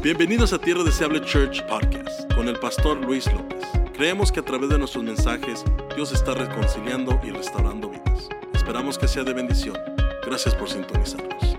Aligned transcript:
Bienvenidos 0.00 0.52
a 0.52 0.60
Tierra 0.60 0.84
Deseable 0.84 1.20
Church 1.22 1.66
Podcast 1.66 2.32
con 2.32 2.46
el 2.46 2.56
pastor 2.60 2.98
Luis 2.98 3.26
López. 3.32 3.64
Creemos 3.94 4.30
que 4.30 4.38
a 4.38 4.44
través 4.44 4.70
de 4.70 4.78
nuestros 4.78 5.02
mensajes 5.02 5.64
Dios 5.96 6.12
está 6.12 6.34
reconciliando 6.34 7.20
y 7.24 7.30
restaurando 7.30 7.90
vidas. 7.90 8.28
Esperamos 8.54 8.96
que 8.96 9.08
sea 9.08 9.24
de 9.24 9.32
bendición. 9.32 9.76
Gracias 10.24 10.54
por 10.54 10.70
sintonizarnos. 10.70 11.58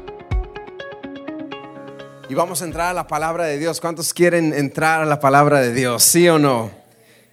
Y 2.30 2.34
vamos 2.34 2.62
a 2.62 2.66
entrar 2.66 2.92
a 2.92 2.94
la 2.94 3.08
palabra 3.08 3.44
de 3.44 3.58
Dios. 3.58 3.82
¿Cuántos 3.82 4.14
quieren 4.14 4.54
entrar 4.54 5.02
a 5.02 5.06
la 5.06 5.20
palabra 5.20 5.60
de 5.60 5.74
Dios? 5.74 6.02
¿Sí 6.02 6.30
o 6.30 6.40
no? 6.40 6.72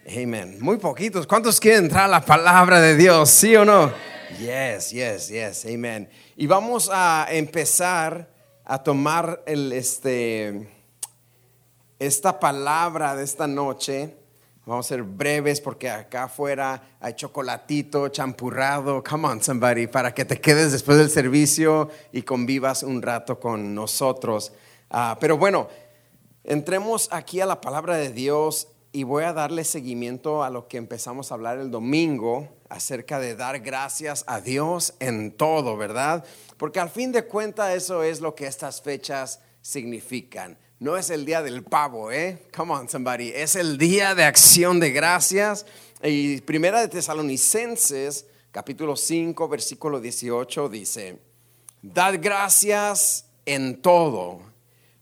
Amén. 0.09 0.57
Muy 0.59 0.79
poquitos. 0.79 1.25
¿Cuántos 1.29 1.61
quieren 1.61 1.85
entrar 1.85 2.07
a 2.07 2.09
la 2.09 2.21
palabra 2.21 2.81
de 2.81 2.97
Dios? 2.97 3.31
¿Sí 3.31 3.55
o 3.55 3.65
no? 3.65 3.93
Yes, 4.41 4.91
yes, 4.91 5.29
yes. 5.29 5.67
Amén. 5.73 6.09
Y 6.37 6.49
vamos 6.49 6.91
a 6.93 7.29
empezar 7.31 8.29
a 8.65 8.83
tomar 8.83 9.45
el, 9.47 9.73
este, 9.73 10.76
esta 11.99 12.39
palabra 12.39 13.17
de 13.17 13.25
esta 13.25 13.47
noche. 13.47 14.17
Vamos 14.67 14.87
a 14.87 14.89
ser 14.89 15.03
breves 15.05 15.61
porque 15.61 15.89
acá 15.89 16.25
afuera 16.25 16.97
hay 17.01 17.15
chocolatito, 17.15 18.09
champurrado. 18.09 19.03
Come 19.03 19.29
on, 19.29 19.43
somebody, 19.43 19.87
para 19.87 20.13
que 20.13 20.25
te 20.25 20.41
quedes 20.41 20.73
después 20.73 20.99
del 20.99 21.09
servicio 21.09 21.89
y 22.13 22.23
convivas 22.23 22.83
un 22.83 23.01
rato 23.01 23.39
con 23.39 23.75
nosotros. 23.75 24.53
Ah, 24.91 25.17
pero 25.21 25.39
bueno, 25.39 25.69
entremos 26.43 27.09
aquí 27.13 27.41
a 27.41 27.47
la 27.47 27.61
palabra 27.61 27.97
de 27.97 28.11
Dios 28.11 28.69
y 28.93 29.05
voy 29.05 29.25
a 29.25 29.33
darle 29.33 29.63
seguimiento 29.63 30.43
a 30.43 30.51
lo 30.51 30.69
que 30.69 30.79
empezamos 30.79 31.31
a 31.31 31.35
hablar 31.35 31.59
el 31.59 31.71
domingo 31.71 32.49
acerca 32.69 33.21
de 33.21 33.37
dar 33.37 33.61
gracias 33.61 34.25
a 34.27 34.41
Dios 34.41 34.95
en 34.99 35.33
todo, 35.33 35.77
¿verdad? 35.77 36.25
Porque 36.57 36.81
al 36.81 36.91
fin 36.91 37.13
de 37.13 37.27
cuentas 37.27 37.75
eso 37.75 38.03
es 38.03 38.21
lo 38.21 38.35
que 38.35 38.47
estas 38.47 38.83
fechas 38.83 39.41
significan. 39.61 40.59
No 40.79 40.99
es 40.99 41.09
el 41.09 41.25
día 41.25 41.43
del 41.43 41.63
pavo, 41.63 42.13
¿eh? 42.13 42.49
Come 42.55 42.75
on, 42.75 42.87
somebody. 42.87 43.33
Es 43.35 43.57
el 43.57 43.79
día 43.79 44.15
de 44.15 44.25
acción 44.25 44.79
de 44.79 44.91
gracias. 44.91 45.65
Y 46.03 46.43
primera 46.43 46.83
de 46.83 46.89
Tesalonicenses, 46.89 48.27
capítulo 48.51 48.95
5, 48.95 49.49
versículo 49.49 50.01
18, 50.01 50.69
dice, 50.69 51.19
Dad 51.81 52.17
gracias 52.21 53.25
en 53.47 53.81
todo, 53.81 54.43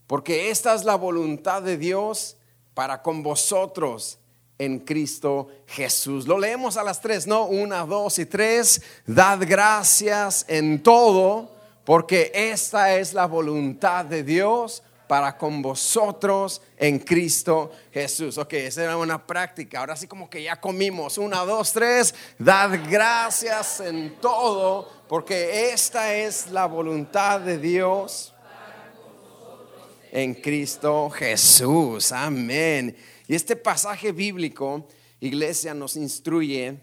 porque 0.07 0.51
esta 0.51 0.75
es 0.75 0.85
la 0.85 0.95
voluntad 0.95 1.61
de 1.63 1.77
Dios 1.77 2.37
para 2.75 3.03
con 3.03 3.25
vosotros 3.25 4.19
en 4.59 4.79
Cristo 4.79 5.49
Jesús. 5.67 6.29
Lo 6.29 6.39
leemos 6.39 6.77
a 6.77 6.85
las 6.85 7.01
tres, 7.01 7.27
¿no? 7.27 7.47
Una, 7.47 7.85
dos 7.85 8.21
y 8.21 8.27
tres. 8.27 8.81
Dad 9.09 9.41
gracias 9.41 10.45
en 10.47 10.85
todo, 10.85 11.51
porque 11.85 12.31
esta 12.33 12.97
es 12.97 13.13
la 13.13 13.27
voluntad 13.27 14.05
de 14.05 14.23
Dios 14.23 14.85
para 15.07 15.37
con 15.37 15.63
vosotros 15.63 16.63
en 16.77 16.99
Cristo 16.99 17.71
Jesús. 17.93 18.39
Ok, 18.39 18.55
esa 18.55 18.85
era 18.85 18.97
una 18.97 19.27
práctica. 19.27 19.81
Ahora 19.81 19.97
sí 19.97 20.07
como 20.07 20.29
que 20.31 20.43
ya 20.43 20.61
comimos. 20.61 21.19
Una, 21.19 21.45
dos, 21.45 21.73
tres. 21.73 22.15
Dad 22.39 22.81
gracias 22.91 23.81
en 23.81 24.21
todo, 24.21 24.91
porque 25.09 25.73
esta 25.73 26.15
es 26.15 26.51
la 26.51 26.67
voluntad 26.67 27.41
de 27.41 27.59
Dios 27.59 28.35
en 30.15 30.35
Cristo 30.35 31.11
Jesús. 31.11 32.13
Amén. 32.13 32.97
Y 33.27 33.35
este 33.35 33.57
pasaje 33.57 34.13
bíblico, 34.13 34.87
iglesia, 35.21 35.75
nos 35.75 35.97
instruye, 35.97 36.79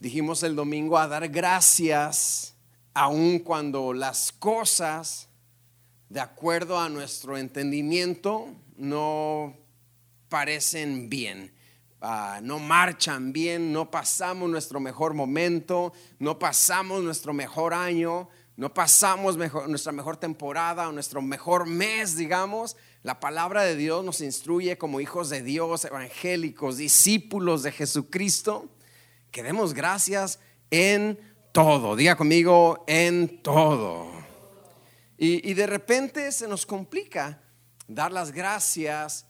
dijimos 0.00 0.42
el 0.42 0.56
domingo, 0.56 0.98
a 0.98 1.06
dar 1.06 1.28
gracias 1.28 2.54
aun 2.94 3.38
cuando 3.38 3.92
las 3.92 4.32
cosas, 4.32 5.28
de 6.10 6.20
acuerdo 6.20 6.78
a 6.78 6.88
nuestro 6.88 7.38
entendimiento, 7.38 8.48
no 8.76 9.56
parecen 10.28 11.08
bien. 11.08 11.54
Ah, 12.02 12.40
no 12.42 12.58
marchan 12.58 13.32
bien, 13.32 13.72
no 13.72 13.90
pasamos 13.90 14.50
nuestro 14.50 14.80
mejor 14.80 15.14
momento, 15.14 15.92
no 16.18 16.38
pasamos 16.38 17.02
nuestro 17.04 17.32
mejor 17.32 17.74
año, 17.74 18.28
no 18.56 18.74
pasamos 18.74 19.36
nuestra 19.36 19.92
mejor 19.92 20.16
temporada 20.16 20.88
o 20.88 20.92
nuestro 20.92 21.22
mejor 21.22 21.66
mes, 21.66 22.16
digamos. 22.16 22.76
La 23.02 23.20
palabra 23.20 23.62
de 23.62 23.76
Dios 23.76 24.04
nos 24.04 24.20
instruye 24.20 24.78
como 24.78 25.00
hijos 25.00 25.30
de 25.30 25.42
Dios, 25.42 25.84
evangélicos, 25.84 26.76
discípulos 26.76 27.62
de 27.62 27.70
Jesucristo, 27.70 28.68
que 29.30 29.44
demos 29.44 29.74
gracias 29.74 30.40
en 30.70 31.20
todo. 31.52 31.94
Diga 31.94 32.16
conmigo, 32.16 32.82
en 32.88 33.42
todo. 33.42 34.19
Y, 35.20 35.48
y 35.48 35.54
de 35.54 35.68
repente 35.68 36.32
se 36.32 36.48
nos 36.48 36.66
complica 36.66 37.42
dar 37.86 38.10
las 38.10 38.32
gracias 38.32 39.26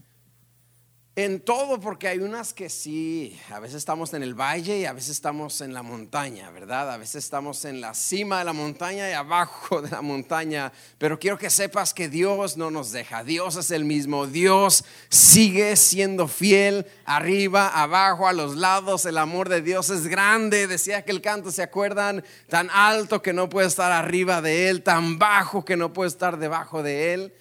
en 1.21 1.41
todo, 1.41 1.81
porque 1.81 2.09
hay 2.09 2.19
unas 2.19 2.53
que 2.53 2.69
sí, 2.69 3.39
a 3.51 3.61
veces 3.61 3.77
estamos 3.77 4.13
en 4.15 4.23
el 4.23 4.35
valle 4.35 4.79
y 4.79 4.85
a 4.85 4.93
veces 4.93 5.11
estamos 5.11 5.61
en 5.61 5.73
la 5.73 5.83
montaña, 5.83 6.51
¿verdad? 6.51 6.91
A 6.91 6.97
veces 6.97 7.25
estamos 7.25 7.65
en 7.65 7.81
la 7.81 7.95
cima 7.95 8.41
de 8.41 8.45
la 8.45 8.53
montaña 8.53 9.09
y 9.09 9.13
abajo 9.13 9.83
de 9.83 9.91
la 9.91 10.03
montaña, 10.03 10.73
pero 10.99 11.19
quiero 11.19 11.39
que 11.39 11.51
sepas 11.51 11.95
que 11.95 12.09
Dios 12.09 12.57
no 12.57 12.71
nos 12.71 12.93
deja, 12.93 13.25
Dios 13.25 13.57
es 13.57 13.71
el 13.71 13.85
mismo, 13.85 14.27
Dios 14.27 14.85
sigue 15.09 15.77
siendo 15.77 16.29
fiel 16.29 16.87
arriba, 17.05 17.69
abajo, 17.69 18.29
a 18.29 18.33
los 18.33 18.57
lados, 18.57 19.05
el 19.05 19.19
amor 19.19 19.49
de 19.49 19.63
Dios 19.63 19.91
es 19.91 20.07
grande, 20.07 20.67
decía 20.67 21.05
que 21.05 21.13
el 21.13 21.21
canto, 21.21 21.51
¿se 21.51 21.63
acuerdan? 21.63 22.25
Tan 22.49 22.71
alto 22.71 23.23
que 23.23 23.33
no 23.33 23.49
puede 23.49 23.69
estar 23.69 23.91
arriba 23.91 24.41
de 24.43 24.69
Él, 24.69 24.83
tan 24.83 25.19
bajo 25.19 25.65
que 25.65 25.77
no 25.77 25.93
puede 25.93 26.09
estar 26.09 26.39
debajo 26.39 26.83
de 26.83 27.15
Él. 27.15 27.35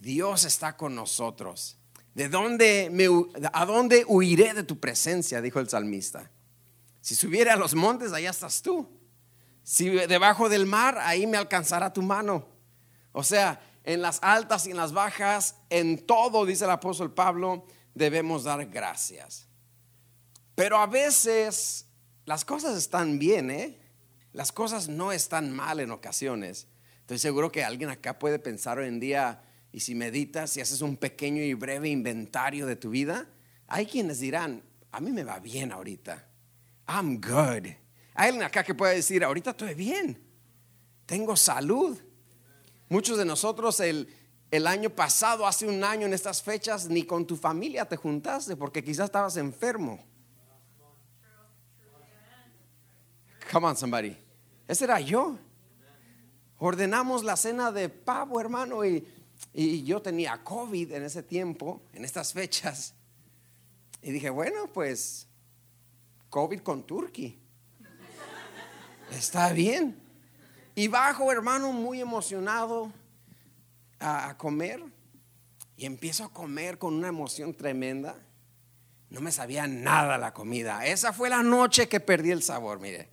Dios 0.00 0.44
está 0.44 0.76
con 0.76 0.94
nosotros. 0.94 1.77
¿De 2.14 2.28
dónde 2.28 2.88
me, 2.90 3.06
a 3.52 3.64
dónde 3.64 4.04
huiré 4.06 4.54
de 4.54 4.64
tu 4.64 4.78
presencia? 4.80 5.40
Dijo 5.40 5.60
el 5.60 5.68
salmista. 5.68 6.30
Si 7.00 7.14
subiera 7.14 7.54
a 7.54 7.56
los 7.56 7.74
montes, 7.74 8.12
allá 8.12 8.30
estás 8.30 8.62
tú. 8.62 8.88
Si 9.62 9.88
debajo 9.88 10.48
del 10.48 10.66
mar, 10.66 10.98
ahí 10.98 11.26
me 11.26 11.36
alcanzará 11.36 11.92
tu 11.92 12.02
mano. 12.02 12.46
O 13.12 13.22
sea, 13.22 13.60
en 13.84 14.02
las 14.02 14.18
altas 14.22 14.66
y 14.66 14.70
en 14.70 14.76
las 14.76 14.92
bajas, 14.92 15.56
en 15.70 16.06
todo, 16.06 16.44
dice 16.44 16.64
el 16.64 16.70
apóstol 16.70 17.14
Pablo, 17.14 17.66
debemos 17.94 18.44
dar 18.44 18.66
gracias. 18.66 19.48
Pero 20.54 20.78
a 20.78 20.86
veces 20.86 21.86
las 22.24 22.44
cosas 22.44 22.76
están 22.76 23.18
bien, 23.18 23.50
¿eh? 23.50 23.80
Las 24.32 24.52
cosas 24.52 24.88
no 24.88 25.12
están 25.12 25.52
mal 25.52 25.80
en 25.80 25.90
ocasiones. 25.90 26.66
Estoy 27.00 27.18
seguro 27.18 27.50
que 27.50 27.64
alguien 27.64 27.90
acá 27.90 28.18
puede 28.18 28.38
pensar 28.38 28.78
hoy 28.78 28.88
en 28.88 29.00
día, 29.00 29.42
y 29.72 29.80
si 29.80 29.94
meditas, 29.94 30.50
si 30.50 30.60
haces 30.60 30.80
un 30.80 30.96
pequeño 30.96 31.42
y 31.42 31.54
breve 31.54 31.88
inventario 31.88 32.66
de 32.66 32.76
tu 32.76 32.90
vida, 32.90 33.28
hay 33.66 33.86
quienes 33.86 34.20
dirán, 34.20 34.62
a 34.90 35.00
mí 35.00 35.10
me 35.10 35.24
va 35.24 35.38
bien 35.38 35.72
ahorita. 35.72 36.26
I'm 36.88 37.20
good. 37.20 37.66
Hay 38.14 38.28
alguien 38.28 38.42
acá 38.42 38.64
que 38.64 38.74
puede 38.74 38.96
decir, 38.96 39.22
ahorita 39.22 39.50
estoy 39.50 39.74
bien. 39.74 40.20
Tengo 41.04 41.36
salud. 41.36 41.98
Muchos 42.88 43.18
de 43.18 43.24
nosotros 43.24 43.78
el, 43.80 44.08
el 44.50 44.66
año 44.66 44.90
pasado, 44.90 45.46
hace 45.46 45.66
un 45.66 45.84
año 45.84 46.06
en 46.06 46.14
estas 46.14 46.42
fechas, 46.42 46.88
ni 46.88 47.04
con 47.04 47.26
tu 47.26 47.36
familia 47.36 47.84
te 47.84 47.96
juntaste 47.96 48.56
porque 48.56 48.82
quizás 48.82 49.06
estabas 49.06 49.36
enfermo. 49.36 50.02
Come 53.52 53.66
on, 53.66 53.76
somebody. 53.76 54.16
Ese 54.66 54.84
era 54.84 55.00
yo. 55.00 55.38
Ordenamos 56.58 57.22
la 57.24 57.36
cena 57.36 57.70
de 57.70 57.88
pavo, 57.88 58.40
hermano, 58.40 58.84
y 58.84 59.06
y 59.52 59.84
yo 59.84 60.00
tenía 60.02 60.42
COVID 60.42 60.92
en 60.92 61.02
ese 61.04 61.22
tiempo, 61.22 61.82
en 61.92 62.04
estas 62.04 62.32
fechas. 62.32 62.94
Y 64.02 64.12
dije, 64.12 64.30
bueno, 64.30 64.68
pues 64.72 65.26
COVID 66.30 66.60
con 66.60 66.86
Turkey. 66.86 67.38
Está 69.10 69.52
bien. 69.52 70.00
Y 70.74 70.88
bajo, 70.88 71.32
hermano, 71.32 71.72
muy 71.72 72.00
emocionado 72.00 72.92
a, 73.98 74.36
comer. 74.36 74.82
Y 75.76 75.86
empiezo 75.86 76.24
a 76.24 76.32
comer 76.32 76.78
con 76.78 76.94
una 76.94 77.08
emoción 77.08 77.54
tremenda. 77.54 78.16
No 79.10 79.20
me 79.20 79.32
sabía 79.32 79.66
nada 79.66 80.18
la 80.18 80.34
comida. 80.34 80.86
Esa 80.86 81.12
fue 81.12 81.30
la 81.30 81.42
noche 81.42 81.88
que 81.88 82.00
perdí 82.00 82.30
el 82.30 82.42
sabor, 82.42 82.78
mire. 82.80 83.08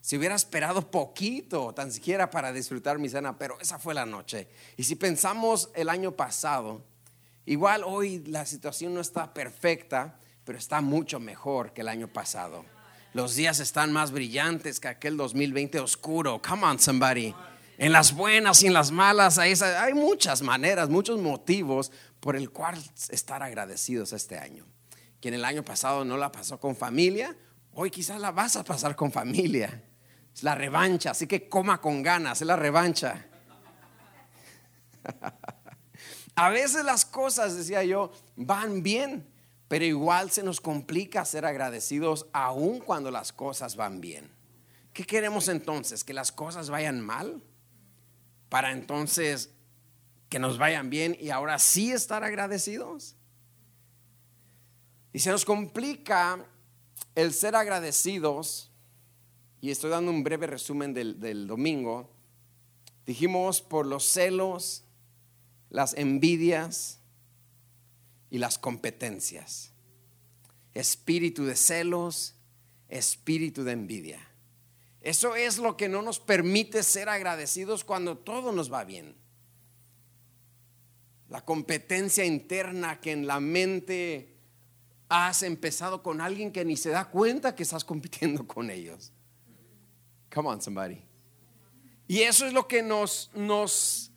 Si 0.00 0.16
hubiera 0.16 0.34
esperado 0.34 0.90
poquito, 0.90 1.74
tan 1.74 1.92
siquiera 1.92 2.30
para 2.30 2.52
disfrutar 2.52 2.98
mi 2.98 3.08
cena, 3.08 3.36
pero 3.36 3.60
esa 3.60 3.78
fue 3.78 3.92
la 3.92 4.06
noche. 4.06 4.48
Y 4.76 4.84
si 4.84 4.96
pensamos 4.96 5.70
el 5.74 5.88
año 5.88 6.12
pasado, 6.12 6.82
igual 7.44 7.82
hoy 7.84 8.20
la 8.26 8.46
situación 8.46 8.94
no 8.94 9.00
está 9.00 9.34
perfecta, 9.34 10.18
pero 10.44 10.58
está 10.58 10.80
mucho 10.80 11.20
mejor 11.20 11.72
que 11.72 11.82
el 11.82 11.88
año 11.88 12.08
pasado. 12.08 12.64
Los 13.12 13.34
días 13.34 13.60
están 13.60 13.92
más 13.92 14.12
brillantes 14.12 14.80
que 14.80 14.88
aquel 14.88 15.16
2020 15.16 15.80
oscuro. 15.80 16.40
Come 16.40 16.64
on, 16.64 16.78
somebody. 16.78 17.34
En 17.76 17.92
las 17.92 18.14
buenas 18.14 18.62
y 18.62 18.68
en 18.68 18.74
las 18.74 18.90
malas 18.90 19.38
hay, 19.38 19.54
muchas 19.94 20.42
maneras, 20.42 20.88
muchos 20.88 21.18
motivos 21.18 21.90
por 22.20 22.36
el 22.36 22.50
cual 22.50 22.78
estar 23.08 23.42
agradecidos 23.42 24.12
este 24.12 24.38
año. 24.38 24.66
Quien 25.20 25.34
el 25.34 25.44
año 25.44 25.64
pasado 25.64 26.04
no 26.04 26.16
la 26.16 26.30
pasó 26.30 26.60
con 26.60 26.76
familia, 26.76 27.36
hoy 27.72 27.90
quizás 27.90 28.20
la 28.20 28.30
vas 28.30 28.56
a 28.56 28.64
pasar 28.64 28.94
con 28.94 29.10
familia. 29.10 29.82
Es 30.34 30.42
la 30.42 30.54
revancha, 30.54 31.10
así 31.10 31.26
que 31.26 31.48
coma 31.48 31.80
con 31.80 32.02
ganas, 32.02 32.40
es 32.40 32.46
la 32.46 32.56
revancha. 32.56 33.26
A 36.34 36.48
veces 36.48 36.84
las 36.84 37.04
cosas, 37.04 37.56
decía 37.56 37.84
yo, 37.84 38.12
van 38.36 38.82
bien, 38.82 39.26
pero 39.68 39.84
igual 39.84 40.30
se 40.30 40.42
nos 40.42 40.60
complica 40.60 41.24
ser 41.24 41.44
agradecidos 41.44 42.26
aun 42.32 42.80
cuando 42.80 43.10
las 43.10 43.32
cosas 43.32 43.76
van 43.76 44.00
bien. 44.00 44.30
¿Qué 44.92 45.04
queremos 45.04 45.48
entonces? 45.48 46.02
¿Que 46.02 46.14
las 46.14 46.32
cosas 46.32 46.70
vayan 46.70 47.00
mal? 47.00 47.42
Para 48.48 48.72
entonces 48.72 49.50
que 50.28 50.38
nos 50.38 50.58
vayan 50.58 50.90
bien 50.90 51.16
y 51.20 51.30
ahora 51.30 51.58
sí 51.58 51.92
estar 51.92 52.24
agradecidos. 52.24 53.16
Y 55.12 55.18
se 55.18 55.30
nos 55.30 55.44
complica 55.44 56.46
el 57.14 57.32
ser 57.32 57.56
agradecidos, 57.56 58.69
y 59.60 59.70
estoy 59.70 59.90
dando 59.90 60.10
un 60.10 60.24
breve 60.24 60.46
resumen 60.46 60.94
del, 60.94 61.46
domingo, 61.46 62.10
dijimos 63.04 63.60
por 63.60 63.86
los 63.86 64.04
celos, 64.04 64.84
las 65.68 65.94
envidias 65.94 67.00
y 68.30 68.38
las 68.38 68.58
competencias. 68.58 69.72
Espíritu 70.72 71.44
de 71.44 71.56
celos, 71.56 72.36
espíritu 72.88 73.62
de 73.64 73.72
envidia. 73.72 74.26
Eso 75.02 75.34
es 75.34 75.58
lo 75.58 75.76
que 75.76 75.88
no 75.88 76.00
nos 76.00 76.20
permite 76.20 76.82
ser 76.82 77.08
agradecidos 77.08 77.84
cuando 77.84 78.16
todo 78.16 78.52
nos 78.52 78.72
va 78.72 78.84
bien. 78.84 79.14
La 81.28 81.44
competencia 81.44 82.24
interna 82.24 83.00
que 83.00 83.12
en 83.12 83.26
la 83.26 83.40
mente 83.40 84.36
has 85.08 85.42
empezado 85.42 86.02
con 86.02 86.20
alguien 86.20 86.52
que 86.52 86.64
ni 86.64 86.76
se 86.76 86.90
da 86.90 87.10
cuenta 87.10 87.54
que 87.54 87.62
estás 87.62 87.84
compitiendo 87.84 88.46
con 88.46 88.70
ellos. 88.70 89.12
Come 90.30 90.46
on, 90.46 90.60
somebody. 90.60 91.04
Y 92.08 92.22
eso 92.22 92.46
es 92.46 92.52
lo 92.52 92.62
que 92.62 92.82
nos, 92.82 93.28
nos, 93.36 94.10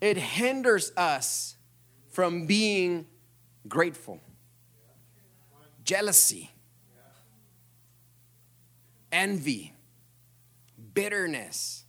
it 0.00 0.16
hinders 0.16 0.92
us 0.96 1.56
from 2.10 2.46
being 2.46 3.06
grateful. 3.68 4.20
Jealousy, 5.84 6.50
envy, 9.12 9.72
bitterness. 10.92 11.84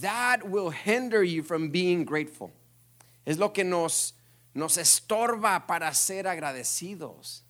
That 0.00 0.48
will 0.48 0.70
hinder 0.70 1.22
you 1.22 1.42
from 1.42 1.70
being 1.70 2.04
grateful. 2.04 2.52
Es 3.26 3.38
lo 3.38 3.48
que 3.50 3.64
nos, 3.64 4.12
nos 4.54 4.76
estorba 4.76 5.66
para 5.66 5.94
ser 5.94 6.24
agradecidos. 6.24 7.42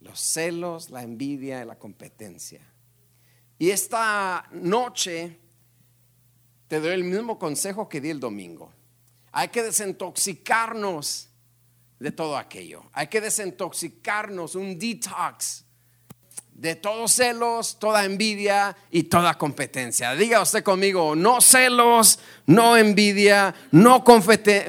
Los 0.00 0.20
celos, 0.20 0.90
la 0.90 1.02
envidia 1.02 1.60
y 1.60 1.64
la 1.64 1.76
competencia. 1.76 2.60
Y 3.62 3.70
esta 3.70 4.44
noche 4.50 5.38
te 6.66 6.80
doy 6.80 6.94
el 6.94 7.04
mismo 7.04 7.38
consejo 7.38 7.88
que 7.88 8.00
di 8.00 8.10
el 8.10 8.18
domingo. 8.18 8.72
Hay 9.30 9.50
que 9.50 9.62
desintoxicarnos 9.62 11.28
de 12.00 12.10
todo 12.10 12.36
aquello. 12.36 12.82
Hay 12.92 13.06
que 13.06 13.20
desintoxicarnos, 13.20 14.56
un 14.56 14.76
detox 14.80 15.64
de 16.54 16.76
todos 16.76 17.12
celos, 17.12 17.78
toda 17.80 18.04
envidia 18.04 18.76
y 18.90 19.04
toda 19.04 19.36
competencia. 19.36 20.14
Diga 20.14 20.40
usted 20.40 20.62
conmigo, 20.62 21.16
no 21.16 21.40
celos, 21.40 22.20
no 22.46 22.76
envidia, 22.76 23.54
no, 23.72 24.04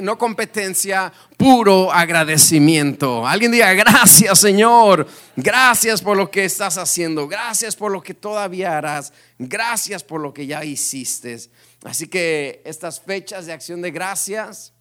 no 0.02 0.18
competencia, 0.18 1.14
puro 1.38 1.92
agradecimiento. 1.92 3.28
Alguien 3.28 3.52
diga, 3.52 3.74
gracias 3.74 4.40
Señor, 4.40 5.08
gracias 5.36 6.02
por 6.02 6.18
lo 6.18 6.32
que 6.32 6.46
estás 6.46 6.78
haciendo, 6.78 7.28
gracias 7.28 7.76
por 7.76 7.92
lo 7.92 8.02
que 8.02 8.14
todavía 8.14 8.78
harás, 8.78 9.14
gracias 9.38 10.04
por 10.04 10.20
lo 10.20 10.34
que 10.34 10.48
ya 10.48 10.64
hiciste. 10.66 11.38
Así 11.84 12.08
que 12.08 12.62
estas 12.66 13.02
fechas 13.02 13.46
de 13.46 13.54
acción 13.54 13.82
de 13.82 13.92
gracias 13.92 14.74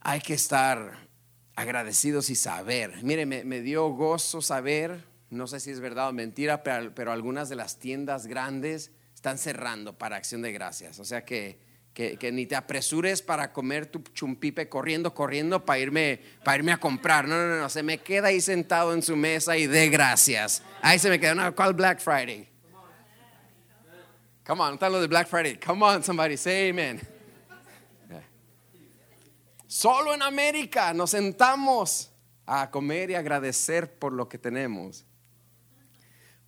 hay 0.00 0.20
que 0.20 0.34
estar 0.34 1.08
agradecidos 1.60 2.30
y 2.30 2.34
saber. 2.34 3.02
Mire, 3.02 3.26
me, 3.26 3.60
dio 3.60 3.88
gozo 3.90 4.40
saber, 4.40 5.04
no 5.30 5.46
sé 5.46 5.60
si 5.60 5.70
es 5.70 5.80
verdad 5.80 6.08
o 6.08 6.12
mentira, 6.12 6.62
pero, 6.62 7.12
algunas 7.12 7.48
de 7.48 7.54
las 7.54 7.78
tiendas 7.78 8.26
grandes 8.26 8.90
están 9.14 9.38
cerrando 9.38 9.96
para 9.96 10.16
acción 10.16 10.42
de 10.42 10.52
gracias. 10.52 10.98
O 10.98 11.04
sea 11.04 11.24
que, 11.24 11.60
que, 11.94 12.32
ni 12.32 12.46
te 12.46 12.56
apresures 12.56 13.22
para 13.22 13.52
comer 13.52 13.86
tu 13.86 14.00
chumpipe 14.12 14.68
corriendo, 14.68 15.14
corriendo 15.14 15.64
para 15.64 15.78
irme, 15.78 16.20
para 16.44 16.58
irme 16.58 16.72
a 16.72 16.78
comprar. 16.78 17.28
No, 17.28 17.36
no, 17.36 17.56
no, 17.56 17.68
se 17.68 17.82
me 17.82 17.98
queda 17.98 18.28
ahí 18.28 18.40
sentado 18.40 18.92
en 18.92 19.02
su 19.02 19.14
mesa 19.16 19.56
y 19.56 19.68
de 19.68 19.88
gracias. 19.88 20.62
Ahí 20.82 20.98
se 20.98 21.08
me 21.08 21.20
queda, 21.20 21.34
no, 21.34 21.54
¿cuál 21.54 21.74
Black 21.74 22.00
Friday? 22.00 22.48
Come 24.44 24.62
on, 24.62 24.74
está 24.74 24.88
lo 24.88 25.00
de 25.00 25.06
Black 25.06 25.28
Friday. 25.28 25.60
Come 25.60 25.84
on, 25.84 26.02
somebody, 26.02 26.36
say 26.36 26.70
amen. 26.70 27.00
Solo 29.68 30.12
en 30.12 30.22
América 30.22 30.92
nos 30.92 31.10
sentamos 31.10 32.10
a 32.44 32.68
comer 32.68 33.10
y 33.10 33.14
agradecer 33.14 33.96
por 33.96 34.12
lo 34.12 34.28
que 34.28 34.36
tenemos. 34.36 35.06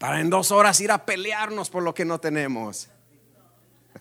Para 0.02 0.18
en 0.18 0.30
dos 0.30 0.50
horas 0.50 0.80
ir 0.80 0.90
a 0.90 1.06
pelearnos 1.06 1.70
por 1.70 1.80
lo 1.80 1.94
que 1.94 2.04
no 2.04 2.18
tenemos. 2.18 2.88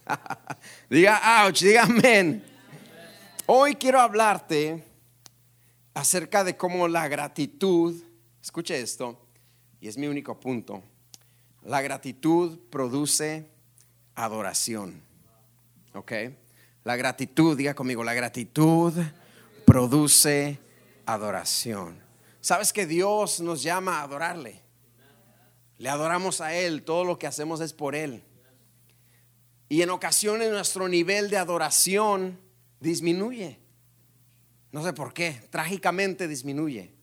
diga 0.90 1.46
ouch, 1.46 1.62
diga 1.62 1.84
amén. 1.84 2.44
Hoy 3.46 3.76
quiero 3.76 4.02
hablarte 4.02 4.84
acerca 5.94 6.44
de 6.44 6.58
cómo 6.58 6.88
la 6.88 7.08
gratitud, 7.08 8.02
escuche 8.42 8.82
esto, 8.82 9.28
y 9.80 9.90
es 9.90 9.96
mi 9.96 10.08
único 10.08 10.40
punto, 10.40 10.82
la 11.62 11.84
gratitud 11.84 12.58
produce 12.72 13.48
adoración. 14.16 15.04
¿Ok? 15.94 16.14
La 16.84 16.96
gratitud, 16.96 17.56
diga 17.56 17.76
conmigo, 17.76 18.04
la 18.04 18.16
gratitud 18.16 18.92
produce 19.68 20.58
adoración. 21.06 22.02
¿Sabes 22.40 22.74
que 22.74 22.88
Dios 22.88 23.40
nos 23.40 23.62
llama 23.62 24.00
a 24.00 24.02
adorarle? 24.02 24.71
Le 25.82 25.90
adoramos 25.90 26.42
a 26.42 26.54
Él, 26.54 26.84
todo 26.84 27.04
lo 27.04 27.18
que 27.18 27.26
hacemos 27.26 27.60
es 27.60 27.74
por 27.74 27.96
Él. 27.96 28.24
Y 29.68 29.82
en 29.82 29.90
ocasiones 29.90 30.52
nuestro 30.52 30.88
nivel 30.88 31.32
de 31.32 31.38
adoración 31.38 32.40
disminuye. 32.80 33.58
No 34.72 34.84
sé 34.84 34.94
por 34.94 35.12
qué, 35.12 35.42
trágicamente 35.50 36.28
disminuye. 36.28 36.94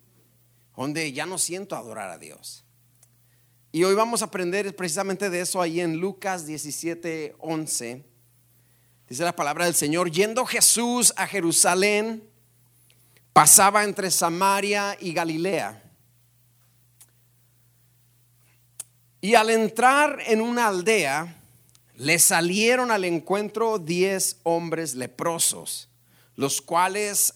Donde 0.77 1.13
ya 1.13 1.27
no 1.27 1.39
siento 1.39 1.75
adorar 1.75 2.09
a 2.09 2.19
Dios. 2.19 2.65
Y 3.73 3.83
hoy 3.83 3.97
vamos 3.97 4.23
a 4.23 4.27
aprender 4.27 4.77
precisamente 4.77 5.29
de 5.29 5.41
eso 5.41 5.61
ahí 5.61 5.81
en 5.81 5.97
Lucas 5.97 6.47
17, 6.47 7.35
11. 7.41 8.05
Dice 9.09 9.25
la 9.25 9.35
palabra 9.35 9.65
del 9.65 9.75
Señor, 9.75 10.09
yendo 10.13 10.47
Jesús 10.47 11.13
a 11.17 11.27
Jerusalén, 11.27 12.31
pasaba 13.32 13.82
entre 13.82 14.13
Samaria 14.13 14.97
y 15.01 15.13
Galilea. 15.13 15.88
Y 19.20 19.34
al 19.34 19.51
entrar 19.51 20.20
en 20.27 20.41
una 20.41 20.69
aldea, 20.69 21.37
le 21.94 22.19
salieron 22.20 22.93
al 22.93 23.05
encuentro 23.05 23.79
diez 23.79 24.37
hombres 24.44 24.94
leprosos, 24.94 25.89
los 26.37 26.63
cuales 26.63 27.34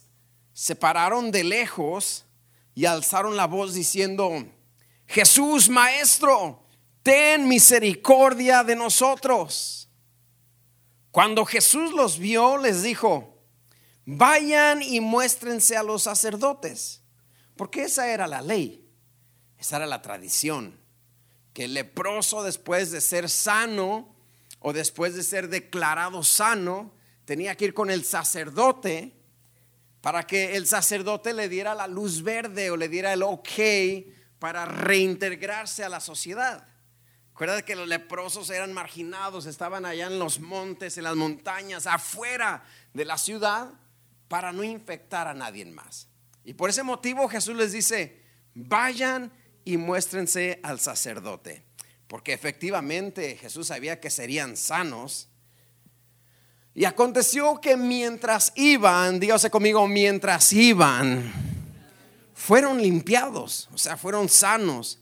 se 0.53 0.77
pararon 0.77 1.33
de 1.33 1.43
lejos 1.43 2.25
y 2.75 2.85
alzaron 2.85 3.37
la 3.37 3.47
voz 3.47 3.75
diciendo, 3.75 4.45
Jesús, 5.07 5.69
Maestro, 5.69 6.62
ten 7.03 7.49
misericordia 7.49 8.62
de 8.62 8.77
nosotros. 8.77 9.89
Cuando 11.11 11.45
Jesús 11.45 11.93
los 11.93 12.19
vio, 12.19 12.57
les 12.59 12.83
dijo, 12.83 13.37
vayan 14.07 14.81
y 14.81 15.01
muéstrense 15.01 15.77
a 15.77 15.83
los 15.83 16.05
sacerdotes, 16.05 17.03
porque 17.57 17.83
esa 17.83 18.09
era 18.09 18.29
la 18.29 18.41
ley, 18.41 18.89
esa 19.59 19.77
era 19.77 19.87
la 19.87 20.01
tradición, 20.01 20.82
que 21.53 21.65
el 21.65 21.75
leproso 21.75 22.43
después 22.43 22.91
de 22.91 23.01
ser 23.01 23.29
sano 23.29 24.15
o 24.61 24.73
después 24.73 25.15
de 25.15 25.23
ser 25.23 25.49
declarado 25.49 26.23
sano, 26.23 26.93
tenía 27.25 27.57
que 27.57 27.67
ir 27.67 27.75
con 27.75 27.91
el 27.91 28.05
sacerdote 28.05 29.13
para 30.01 30.27
que 30.27 30.57
el 30.57 30.67
sacerdote 30.67 31.33
le 31.33 31.49
diera 31.49 31.75
la 31.75 31.87
luz 31.87 32.23
verde 32.23 32.71
o 32.71 32.77
le 32.77 32.89
diera 32.89 33.13
el 33.13 33.23
ok 33.23 33.49
para 34.39 34.65
reintegrarse 34.65 35.85
a 35.85 35.89
la 35.89 36.01
sociedad. 36.01 36.67
Recuerda 37.33 37.63
que 37.63 37.77
los 37.77 37.89
leprosos 37.89 38.51
eran 38.51 38.73
marginados, 38.73 39.47
estaban 39.47 39.85
allá 39.87 40.07
en 40.07 40.19
los 40.19 40.39
montes, 40.39 40.99
en 40.99 41.05
las 41.05 41.17
montañas, 41.17 41.87
afuera 41.87 42.65
de 42.93 43.05
la 43.05 43.19
ciudad, 43.19 43.73
para 44.29 44.53
no 44.53 44.65
infectar 44.65 45.27
a 45.29 45.35
nadie 45.35 45.65
más. 45.67 46.09
Y 46.45 46.55
por 46.55 46.71
ese 46.71 46.83
motivo 46.83 47.29
Jesús 47.29 47.57
les 47.57 47.73
dice, 47.73 48.23
vayan 48.55 49.33
y 49.64 49.76
muéstrense 49.76 50.61
al 50.62 50.81
sacerdote. 50.81 51.62
Porque 52.09 52.33
efectivamente 52.33 53.37
Jesús 53.37 53.69
sabía 53.69 54.00
que 54.00 54.11
serían 54.11 54.57
sanos. 54.57 55.28
Y 56.75 56.85
aconteció 56.85 57.61
que 57.61 57.76
mientras 57.76 58.52
iban, 58.57 59.21
dígase 59.21 59.50
conmigo, 59.50 59.87
mientras 59.87 60.52
iban, 60.52 61.33
fueron 62.35 62.81
limpiados, 62.81 63.69
o 63.73 63.78
sea, 63.78 63.97
fueron 63.97 64.28
sanos. 64.28 64.99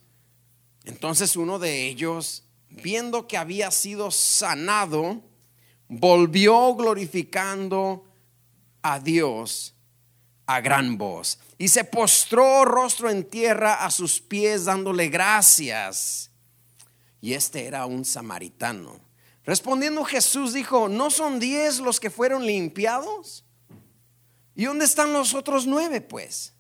Entonces 0.85 1.37
uno 1.37 1.59
de 1.59 1.87
ellos, 1.87 2.45
viendo 2.69 3.29
que 3.29 3.37
había 3.37 3.71
sido 3.71 4.11
sanado, 4.11 5.23
volvió 5.89 6.75
glorificando 6.75 8.05
a 8.83 8.99
Dios 8.99 9.75
a 10.55 10.61
gran 10.61 10.99
voz 10.99 11.39
y 11.59 11.69
se 11.69 11.85
postró 11.85 12.65
rostro 12.65 13.11
en 13.11 13.25
tierra 13.25 13.85
a 13.85 13.91
sus 13.91 14.21
pies 14.21 14.65
dándole 14.65 15.09
gracias. 15.09 16.31
Y 17.21 17.35
este 17.35 17.67
era 17.67 17.87
un 17.87 18.05
samaritano. 18.05 19.01
Respondiendo 19.45 20.05
Jesús 20.05 20.53
dijo, 20.53 20.89
¿no 20.89 21.11
son 21.11 21.39
diez 21.39 21.79
los 21.79 22.01
que 22.01 22.11
fueron 22.11 22.47
limpiados? 22.47 23.45
¿Y 24.55 24.65
dónde 24.65 24.85
están 24.85 25.13
los 25.13 25.35
otros 25.35 25.67
nueve 25.67 26.01
pues? 26.01 26.55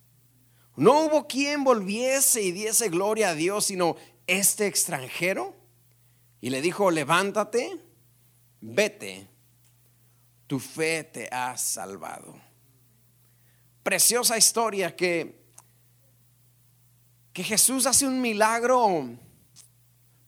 No 0.76 1.00
hubo 1.00 1.26
quien 1.26 1.64
volviese 1.64 2.42
y 2.42 2.52
diese 2.52 2.88
gloria 2.88 3.30
a 3.30 3.34
Dios, 3.34 3.66
sino 3.66 3.96
este 4.26 4.66
extranjero. 4.66 5.54
Y 6.40 6.50
le 6.50 6.62
dijo, 6.62 6.90
levántate, 6.90 7.78
vete, 8.60 9.28
tu 10.46 10.58
fe 10.58 11.04
te 11.04 11.28
ha 11.30 11.56
salvado. 11.58 12.49
Preciosa 13.82 14.36
historia 14.36 14.94
que, 14.94 15.44
que 17.32 17.42
Jesús 17.42 17.86
hace 17.86 18.06
un 18.06 18.20
milagro 18.20 19.08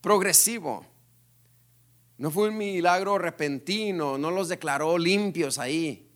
progresivo. 0.01 0.87
No 2.19 2.31
fue 2.31 2.49
un 2.49 2.57
milagro 2.57 3.19
repentino, 3.19 4.17
no 4.17 4.31
los 4.31 4.49
declaró 4.49 4.97
limpios 4.97 5.59
ahí. 5.59 6.11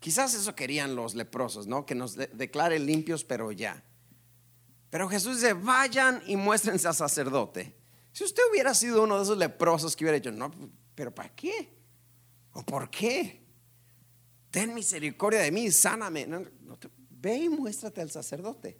Quizás 0.00 0.34
eso 0.34 0.54
querían 0.54 0.94
los 0.94 1.14
leprosos, 1.14 1.66
¿no? 1.66 1.84
Que 1.84 1.94
nos 1.94 2.16
declare 2.16 2.78
limpios, 2.78 3.24
pero 3.24 3.50
ya. 3.50 3.82
Pero 4.90 5.08
Jesús 5.08 5.40
dice, 5.40 5.54
vayan 5.54 6.22
y 6.26 6.36
muéstrense 6.36 6.86
al 6.88 6.94
sacerdote. 6.94 7.74
Si 8.12 8.24
usted 8.24 8.42
hubiera 8.50 8.74
sido 8.74 9.02
uno 9.02 9.16
de 9.16 9.24
esos 9.24 9.36
leprosos 9.36 9.94
que 9.94 10.04
hubiera 10.04 10.18
dicho, 10.18 10.32
no, 10.32 10.52
pero 10.94 11.14
¿para 11.14 11.28
qué? 11.34 11.72
¿O 12.52 12.62
por 12.62 12.88
qué? 12.90 13.44
Ten 14.50 14.74
misericordia 14.74 15.40
de 15.40 15.50
mí, 15.50 15.70
sáname. 15.70 16.26
Ve 17.28 17.36
y 17.36 17.48
muéstrate 17.48 18.00
al 18.00 18.10
sacerdote. 18.10 18.78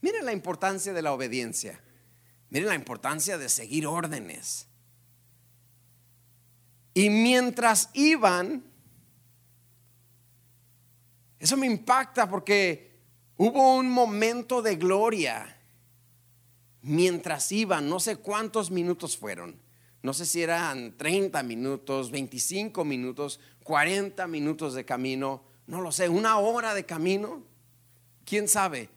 Miren 0.00 0.24
la 0.24 0.32
importancia 0.32 0.92
de 0.92 1.02
la 1.02 1.12
obediencia. 1.12 1.80
Miren 2.50 2.68
la 2.68 2.74
importancia 2.74 3.38
de 3.38 3.48
seguir 3.48 3.86
órdenes. 3.86 4.66
Y 6.94 7.10
mientras 7.10 7.90
iban, 7.94 8.64
eso 11.38 11.56
me 11.56 11.66
impacta 11.66 12.28
porque 12.28 12.98
hubo 13.36 13.76
un 13.76 13.88
momento 13.88 14.62
de 14.62 14.76
gloria 14.76 15.60
mientras 16.82 17.52
iban, 17.52 17.88
no 17.88 18.00
sé 18.00 18.16
cuántos 18.16 18.70
minutos 18.70 19.16
fueron. 19.16 19.60
No 20.02 20.12
sé 20.12 20.24
si 20.24 20.42
eran 20.42 20.96
30 20.96 21.42
minutos, 21.42 22.10
25 22.10 22.84
minutos, 22.84 23.40
40 23.64 24.26
minutos 24.28 24.74
de 24.74 24.84
camino, 24.84 25.42
no 25.66 25.80
lo 25.80 25.90
sé, 25.90 26.08
una 26.08 26.38
hora 26.38 26.74
de 26.74 26.86
camino, 26.86 27.42
quién 28.26 28.48
sabe. 28.48 28.90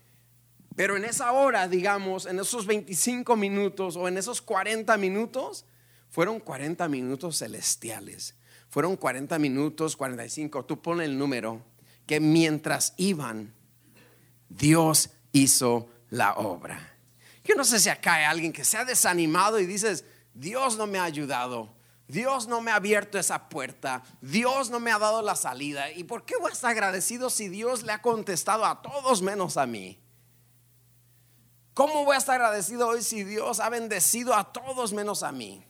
Pero 0.76 0.98
en 0.98 1.06
esa 1.06 1.32
hora, 1.32 1.68
digamos, 1.68 2.26
en 2.26 2.40
esos 2.40 2.66
25 2.66 3.36
minutos 3.38 3.96
o 3.96 4.08
en 4.08 4.18
esos 4.18 4.42
40 4.42 4.98
minutos, 4.98 5.66
fueron 6.10 6.40
40 6.40 6.88
minutos 6.90 7.38
celestiales. 7.38 8.36
Fueron 8.70 8.98
40 8.98 9.40
minutos, 9.40 9.96
45, 9.96 10.66
tú 10.66 10.82
pon 10.82 11.02
el 11.02 11.18
número 11.18 11.64
que 12.06 12.20
mientras 12.20 12.94
iban, 12.98 13.54
Dios 14.48 15.10
hizo 15.32 15.90
la 16.10 16.34
obra. 16.34 16.96
Yo 17.44 17.56
no 17.56 17.64
sé 17.64 17.80
si 17.80 17.90
acá 17.90 18.16
hay 18.16 18.26
alguien 18.26 18.54
que 18.54 18.64
se 18.64 18.78
ha 18.78 18.86
desanimado 18.86 19.60
y 19.60 19.66
dices, 19.66 20.06
Dios 20.36 20.78
no 20.78 20.86
me 20.86 21.00
ha 21.00 21.04
ayudado, 21.04 21.74
Dios 22.10 22.48
no 22.48 22.60
me 22.60 22.72
ha 22.72 22.76
abierto 22.76 23.20
esa 23.20 23.50
puerta, 23.50 24.02
Dios 24.20 24.72
no 24.72 24.80
me 24.80 24.92
ha 24.92 24.98
dado 24.98 25.22
la 25.22 25.36
salida. 25.36 25.92
¿Y 25.92 26.06
por 26.06 26.26
qué 26.26 26.36
voy 26.38 26.50
a 26.50 26.54
estar 26.54 26.72
agradecido 26.72 27.30
si 27.30 27.50
Dios 27.50 27.84
le 27.84 27.92
ha 27.92 28.02
contestado 28.02 28.66
a 28.66 28.82
todos 28.82 29.22
menos 29.22 29.58
a 29.58 29.68
mí? 29.68 30.00
¿Cómo 31.76 32.06
voy 32.06 32.16
a 32.16 32.18
estar 32.18 32.42
agradecido 32.42 32.88
hoy 32.88 33.04
si 33.04 33.24
Dios 33.24 33.60
ha 33.60 33.70
bendecido 33.70 34.34
a 34.34 34.52
todos 34.52 34.92
menos 34.92 35.22
a 35.22 35.32
mí? 35.32 35.64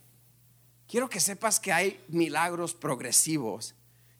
Quiero 0.88 1.10
que 1.10 1.20
sepas 1.20 1.60
que 1.60 1.74
hay 1.74 2.02
milagros 2.08 2.72
progresivos, 2.72 3.74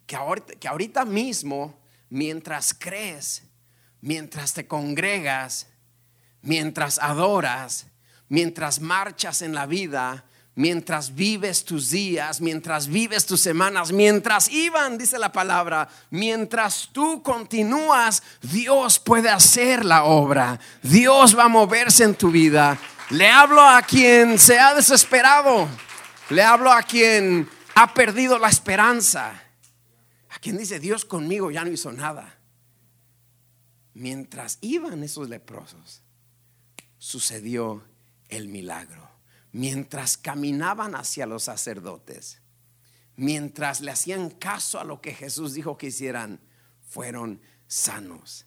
que 0.06 0.14
ahorita, 0.14 0.56
que 0.56 0.68
ahorita 0.68 1.06
mismo 1.06 1.80
mientras 2.10 2.74
crees, 2.74 3.44
mientras 4.02 4.52
te 4.52 4.66
congregas, 4.66 5.68
mientras 6.42 6.98
adoras, 6.98 7.86
mientras 8.28 8.78
marchas 8.80 9.40
en 9.40 9.54
la 9.54 9.64
vida, 9.64 10.26
mientras 10.54 11.14
vives 11.14 11.64
tus 11.64 11.90
días, 11.90 12.40
mientras 12.40 12.88
vives 12.88 13.26
tus 13.26 13.40
semanas, 13.40 13.92
mientras 13.92 14.50
iban, 14.50 14.98
dice 14.98 15.18
la 15.18 15.32
palabra, 15.32 15.88
mientras 16.10 16.88
tú 16.92 17.22
continúas, 17.22 18.22
Dios 18.42 18.98
puede 18.98 19.30
hacer 19.30 19.84
la 19.84 20.04
obra, 20.04 20.58
Dios 20.82 21.36
va 21.36 21.44
a 21.44 21.48
moverse 21.48 22.04
en 22.04 22.14
tu 22.14 22.30
vida. 22.30 22.78
Le 23.10 23.28
hablo 23.28 23.60
a 23.60 23.82
quien 23.82 24.38
se 24.38 24.58
ha 24.58 24.74
desesperado, 24.74 25.68
le 26.30 26.42
hablo 26.42 26.70
a 26.70 26.82
quien 26.82 27.48
ha 27.74 27.92
perdido 27.92 28.38
la 28.38 28.48
esperanza. 28.48 29.42
¿Quién 30.40 30.56
dice, 30.56 30.80
Dios 30.80 31.04
conmigo 31.04 31.50
ya 31.50 31.64
no 31.64 31.70
hizo 31.70 31.92
nada? 31.92 32.38
Mientras 33.92 34.58
iban 34.62 35.02
esos 35.02 35.28
leprosos, 35.28 36.02
sucedió 36.98 37.84
el 38.28 38.48
milagro. 38.48 39.09
Mientras 39.52 40.16
caminaban 40.16 40.94
hacia 40.94 41.26
los 41.26 41.44
sacerdotes, 41.44 42.40
mientras 43.16 43.80
le 43.80 43.90
hacían 43.90 44.30
caso 44.30 44.78
a 44.80 44.84
lo 44.84 45.00
que 45.00 45.12
Jesús 45.12 45.54
dijo 45.54 45.76
que 45.76 45.88
hicieran, 45.88 46.40
fueron 46.88 47.40
sanos. 47.66 48.46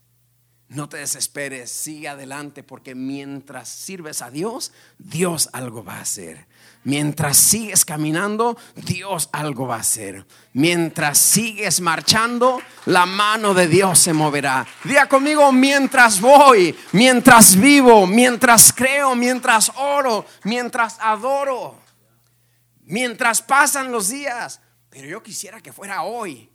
No 0.67 0.89
te 0.89 0.97
desesperes, 0.97 1.69
sigue 1.71 2.07
adelante 2.07 2.63
porque 2.63 2.95
mientras 2.95 3.69
sirves 3.69 4.21
a 4.21 4.31
Dios, 4.31 4.71
Dios 4.97 5.49
algo 5.53 5.83
va 5.83 5.97
a 5.97 6.01
hacer. 6.01 6.47
Mientras 6.85 7.37
sigues 7.37 7.85
caminando, 7.85 8.57
Dios 8.75 9.29
algo 9.31 9.67
va 9.67 9.77
a 9.77 9.79
hacer. 9.79 10.25
Mientras 10.51 11.17
sigues 11.17 11.79
marchando, 11.79 12.61
la 12.85 13.05
mano 13.05 13.53
de 13.53 13.67
Dios 13.67 13.99
se 13.99 14.11
moverá. 14.11 14.67
Diga 14.83 15.07
conmigo, 15.07 15.51
mientras 15.53 16.19
voy, 16.19 16.75
mientras 16.91 17.55
vivo, 17.55 18.05
mientras 18.05 18.73
creo, 18.73 19.15
mientras 19.15 19.71
oro, 19.77 20.25
mientras 20.43 20.97
adoro, 20.99 21.79
mientras 22.81 23.41
pasan 23.41 23.91
los 23.91 24.09
días. 24.09 24.59
Pero 24.89 25.07
yo 25.07 25.23
quisiera 25.23 25.61
que 25.61 25.71
fuera 25.71 26.03
hoy. 26.03 26.49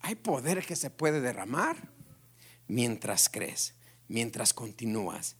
Hay 0.00 0.16
poder 0.16 0.66
que 0.66 0.74
se 0.74 0.90
puede 0.90 1.20
derramar 1.20 1.76
mientras 2.66 3.28
crees, 3.28 3.74
mientras 4.08 4.52
continúas. 4.52 5.36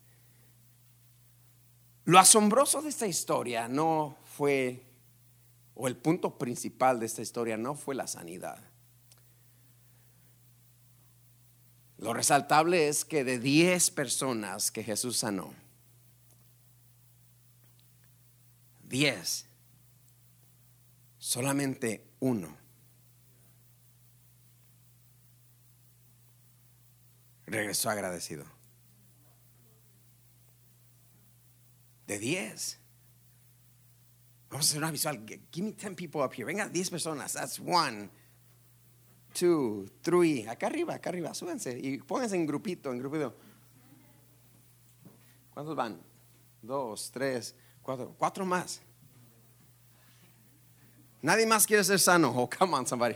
Lo 2.10 2.18
asombroso 2.18 2.82
de 2.82 2.88
esta 2.88 3.06
historia 3.06 3.68
no 3.68 4.16
fue, 4.36 4.82
o 5.76 5.86
el 5.86 5.96
punto 5.96 6.38
principal 6.38 6.98
de 6.98 7.06
esta 7.06 7.22
historia 7.22 7.56
no 7.56 7.76
fue 7.76 7.94
la 7.94 8.08
sanidad. 8.08 8.58
Lo 11.98 12.12
resaltable 12.12 12.88
es 12.88 13.04
que 13.04 13.22
de 13.22 13.38
10 13.38 13.92
personas 13.92 14.72
que 14.72 14.82
Jesús 14.82 15.18
sanó, 15.18 15.54
10, 18.88 19.46
solamente 21.16 22.10
uno 22.18 22.56
regresó 27.46 27.88
agradecido. 27.88 28.59
De 32.10 32.18
10. 32.18 32.78
Vamos 34.50 34.66
a 34.66 34.68
hacer 34.68 34.78
una 34.78 34.90
visual. 34.90 35.24
Give 35.52 35.64
me 35.64 35.72
10 35.74 35.94
people 35.94 36.20
up 36.20 36.34
here. 36.34 36.44
Venga, 36.44 36.68
10 36.68 36.90
personas. 36.90 37.34
That's 37.34 37.60
one, 37.60 38.10
two, 39.32 39.86
three. 40.02 40.44
Acá 40.48 40.66
arriba, 40.66 40.94
acá 40.94 41.10
arriba. 41.10 41.32
Súbanse 41.34 41.78
y 41.78 41.98
pónganse 41.98 42.34
en 42.34 42.46
grupito, 42.46 42.90
en 42.90 42.98
grupito. 42.98 43.32
¿Cuántos 45.54 45.76
van? 45.76 46.00
Dos, 46.60 47.12
tres, 47.12 47.54
cuatro. 47.80 48.12
Cuatro 48.18 48.44
más. 48.44 48.80
Nadie 51.22 51.46
más 51.46 51.64
quiere 51.64 51.84
ser 51.84 52.00
sano. 52.00 52.32
Oh, 52.34 52.50
come 52.50 52.74
on, 52.74 52.88
somebody. 52.88 53.14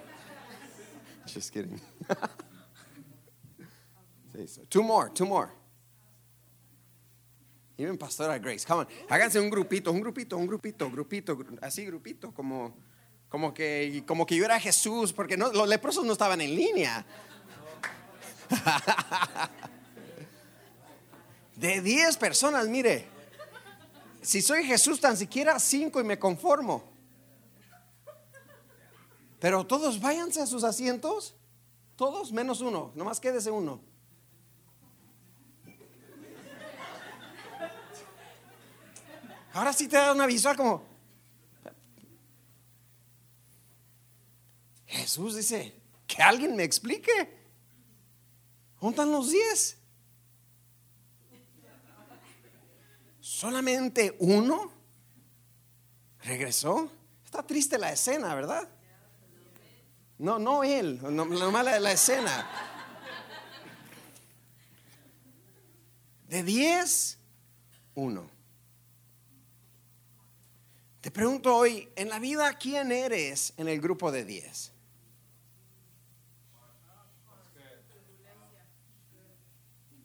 Just 1.27 1.53
kidding. 1.53 1.81
Two 4.71 4.85
more, 4.85 5.11
two 5.13 5.27
more. 5.27 5.51
Even 7.77 7.99
Pastora 7.99 8.39
Grace, 8.39 8.65
come 8.67 8.83
on. 8.83 8.89
Háganse 9.09 9.41
un 9.41 9.51
grupito, 9.51 9.91
un 9.91 10.01
grupito, 10.01 10.37
un 10.37 10.47
grupito, 10.47 10.91
grupito, 10.91 11.39
así 11.61 11.85
grupito, 11.85 12.33
como, 12.33 12.77
como, 13.29 13.53
que, 13.53 14.05
como 14.07 14.25
que 14.27 14.37
yo 14.37 14.45
era 14.45 14.61
Jesús, 14.61 15.13
porque 15.13 15.37
los 15.37 15.69
leprosos 15.69 16.05
no 16.05 16.13
estaban 16.13 16.41
en 16.41 16.55
línea. 16.55 17.05
De 21.57 21.81
10 21.81 22.17
personas, 22.17 22.69
mire, 22.69 23.07
si 24.23 24.41
soy 24.41 24.65
Jesús, 24.65 25.01
tan 25.01 25.17
siquiera 25.17 25.59
cinco 25.59 26.01
y 26.01 26.05
me 26.05 26.19
conformo. 26.19 26.85
Pero 29.39 29.67
todos 29.67 30.01
váyanse 30.01 30.41
a 30.41 30.47
sus 30.47 30.65
asientos. 30.65 31.37
Todos 31.97 32.33
menos 32.33 32.63
uno. 32.63 32.93
Nomás 32.95 33.21
quédese 33.21 33.51
uno. 33.51 33.83
Ahora 39.55 39.73
sí 39.73 39.87
te 39.87 39.97
da 39.97 40.13
una 40.13 40.27
visual 40.27 40.57
como. 40.57 40.85
Jesús 44.87 45.37
dice, 45.37 45.81
que 46.07 46.23
alguien 46.23 46.57
me 46.57 46.65
explique. 46.65 47.45
¿Dónde 48.81 48.91
están 48.91 49.13
los 49.13 49.31
diez? 49.31 49.79
Solamente 53.21 54.17
uno 54.19 54.73
regresó. 56.23 56.91
Está 57.25 57.43
triste 57.45 57.79
la 57.79 57.93
escena, 57.93 58.35
¿verdad? 58.35 58.69
No, 60.19 60.39
no 60.39 60.65
él, 60.65 61.01
no, 61.01 61.25
mala 61.25 61.79
la 61.79 61.93
escena. 61.93 62.49
De 66.29 66.43
diez, 66.43 67.19
uno. 67.95 68.34
Te 71.05 71.11
pregunto 71.11 71.55
hoy, 71.55 71.87
en 71.97 72.09
la 72.09 72.19
vida, 72.19 72.57
¿quién 72.57 72.91
eres 72.91 73.53
en 73.59 73.69
el 73.69 73.79
grupo 73.79 74.11
de 74.11 74.25
diez? 74.25 74.73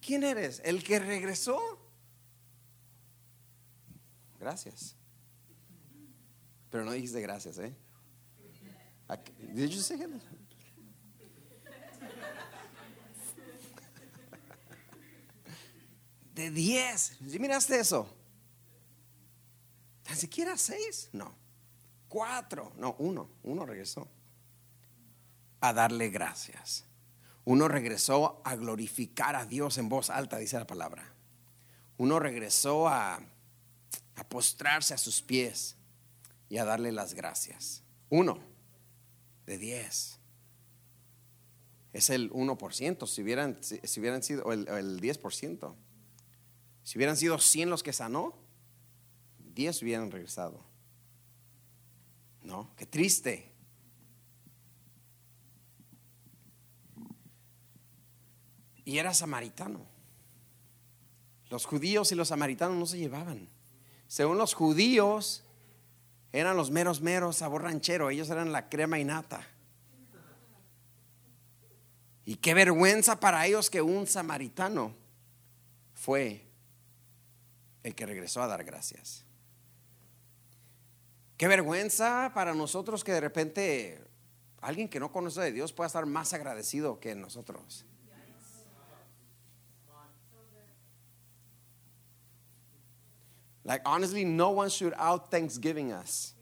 ¿Quién 0.02 0.24
eres? 0.24 0.60
¿El 0.62 0.84
que 0.84 0.98
regresó? 0.98 1.58
Gracias. 4.38 4.94
Pero 6.68 6.84
no 6.84 6.92
dijiste 6.92 7.22
gracias, 7.22 7.56
¿eh? 7.56 7.74
Did 9.54 9.70
you 9.70 9.80
say 9.80 9.96
De 16.34 16.50
diez. 16.50 17.16
¿Sí 17.26 17.38
miraste 17.38 17.80
eso? 17.80 18.19
¿Tan 20.10 20.18
siquiera 20.18 20.56
seis? 20.56 21.08
No. 21.12 21.32
Cuatro. 22.08 22.72
No, 22.78 22.96
uno. 22.98 23.30
Uno 23.44 23.64
regresó. 23.64 24.08
A 25.60 25.72
darle 25.72 26.08
gracias. 26.08 26.84
Uno 27.44 27.68
regresó 27.68 28.42
a 28.44 28.56
glorificar 28.56 29.36
a 29.36 29.46
Dios 29.46 29.78
en 29.78 29.88
voz 29.88 30.10
alta, 30.10 30.38
dice 30.38 30.58
la 30.58 30.66
palabra. 30.66 31.14
Uno 31.96 32.18
regresó 32.18 32.88
a, 32.88 33.20
a 34.16 34.28
postrarse 34.28 34.94
a 34.94 34.98
sus 34.98 35.22
pies 35.22 35.76
y 36.48 36.56
a 36.56 36.64
darle 36.64 36.90
las 36.90 37.14
gracias. 37.14 37.84
Uno 38.08 38.40
de 39.46 39.58
diez. 39.58 40.18
Es 41.92 42.10
el 42.10 42.32
1%, 42.32 43.06
si 43.06 43.22
hubieran, 43.22 43.58
si, 43.62 44.00
hubieran 44.00 44.24
sido, 44.24 44.50
el, 44.50 44.66
el 44.66 45.00
10%. 45.00 45.74
Si 46.82 46.98
hubieran 46.98 47.16
sido 47.16 47.38
100 47.38 47.70
los 47.70 47.84
que 47.84 47.92
sanó, 47.92 48.39
10 49.54 49.82
hubieran 49.82 50.10
regresado. 50.10 50.60
No, 52.42 52.70
qué 52.76 52.86
triste. 52.86 53.52
Y 58.84 58.98
era 58.98 59.14
samaritano. 59.14 59.86
Los 61.48 61.66
judíos 61.66 62.12
y 62.12 62.14
los 62.14 62.28
samaritanos 62.28 62.76
no 62.76 62.86
se 62.86 62.98
llevaban. 62.98 63.48
Según 64.06 64.38
los 64.38 64.54
judíos, 64.54 65.44
eran 66.32 66.56
los 66.56 66.70
meros 66.70 67.00
meros 67.00 67.36
sabor 67.36 67.62
ranchero. 67.62 68.10
Ellos 68.10 68.30
eran 68.30 68.52
la 68.52 68.68
crema 68.68 68.98
y 68.98 69.04
nata. 69.04 69.46
Y 72.24 72.36
qué 72.36 72.54
vergüenza 72.54 73.18
para 73.18 73.46
ellos 73.46 73.70
que 73.70 73.82
un 73.82 74.06
samaritano 74.06 74.94
fue 75.94 76.46
el 77.82 77.94
que 77.94 78.06
regresó 78.06 78.42
a 78.42 78.46
dar 78.46 78.64
gracias. 78.64 79.24
Qué 81.40 81.48
vergüenza 81.48 82.32
para 82.34 82.52
nosotros 82.52 83.02
que 83.02 83.12
de 83.12 83.20
repente 83.22 83.98
alguien 84.60 84.90
que 84.90 85.00
no 85.00 85.10
conoce 85.10 85.40
de 85.40 85.52
Dios 85.52 85.72
pueda 85.72 85.86
estar 85.86 86.04
más 86.04 86.34
agradecido 86.34 87.00
que 87.00 87.14
nosotros. 87.14 87.86
Like, 93.64 93.80
honestly, 93.86 94.26
no 94.26 94.50
one 94.50 94.68
should 94.68 94.92
out 94.98 95.30
Thanksgiving 95.30 95.92
us. 95.92 96.34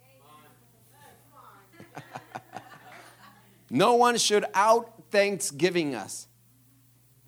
no 3.71 3.95
one 3.95 4.19
should 4.19 4.47
out 4.53 5.05
Thanksgiving 5.13 5.95
us 5.95 6.27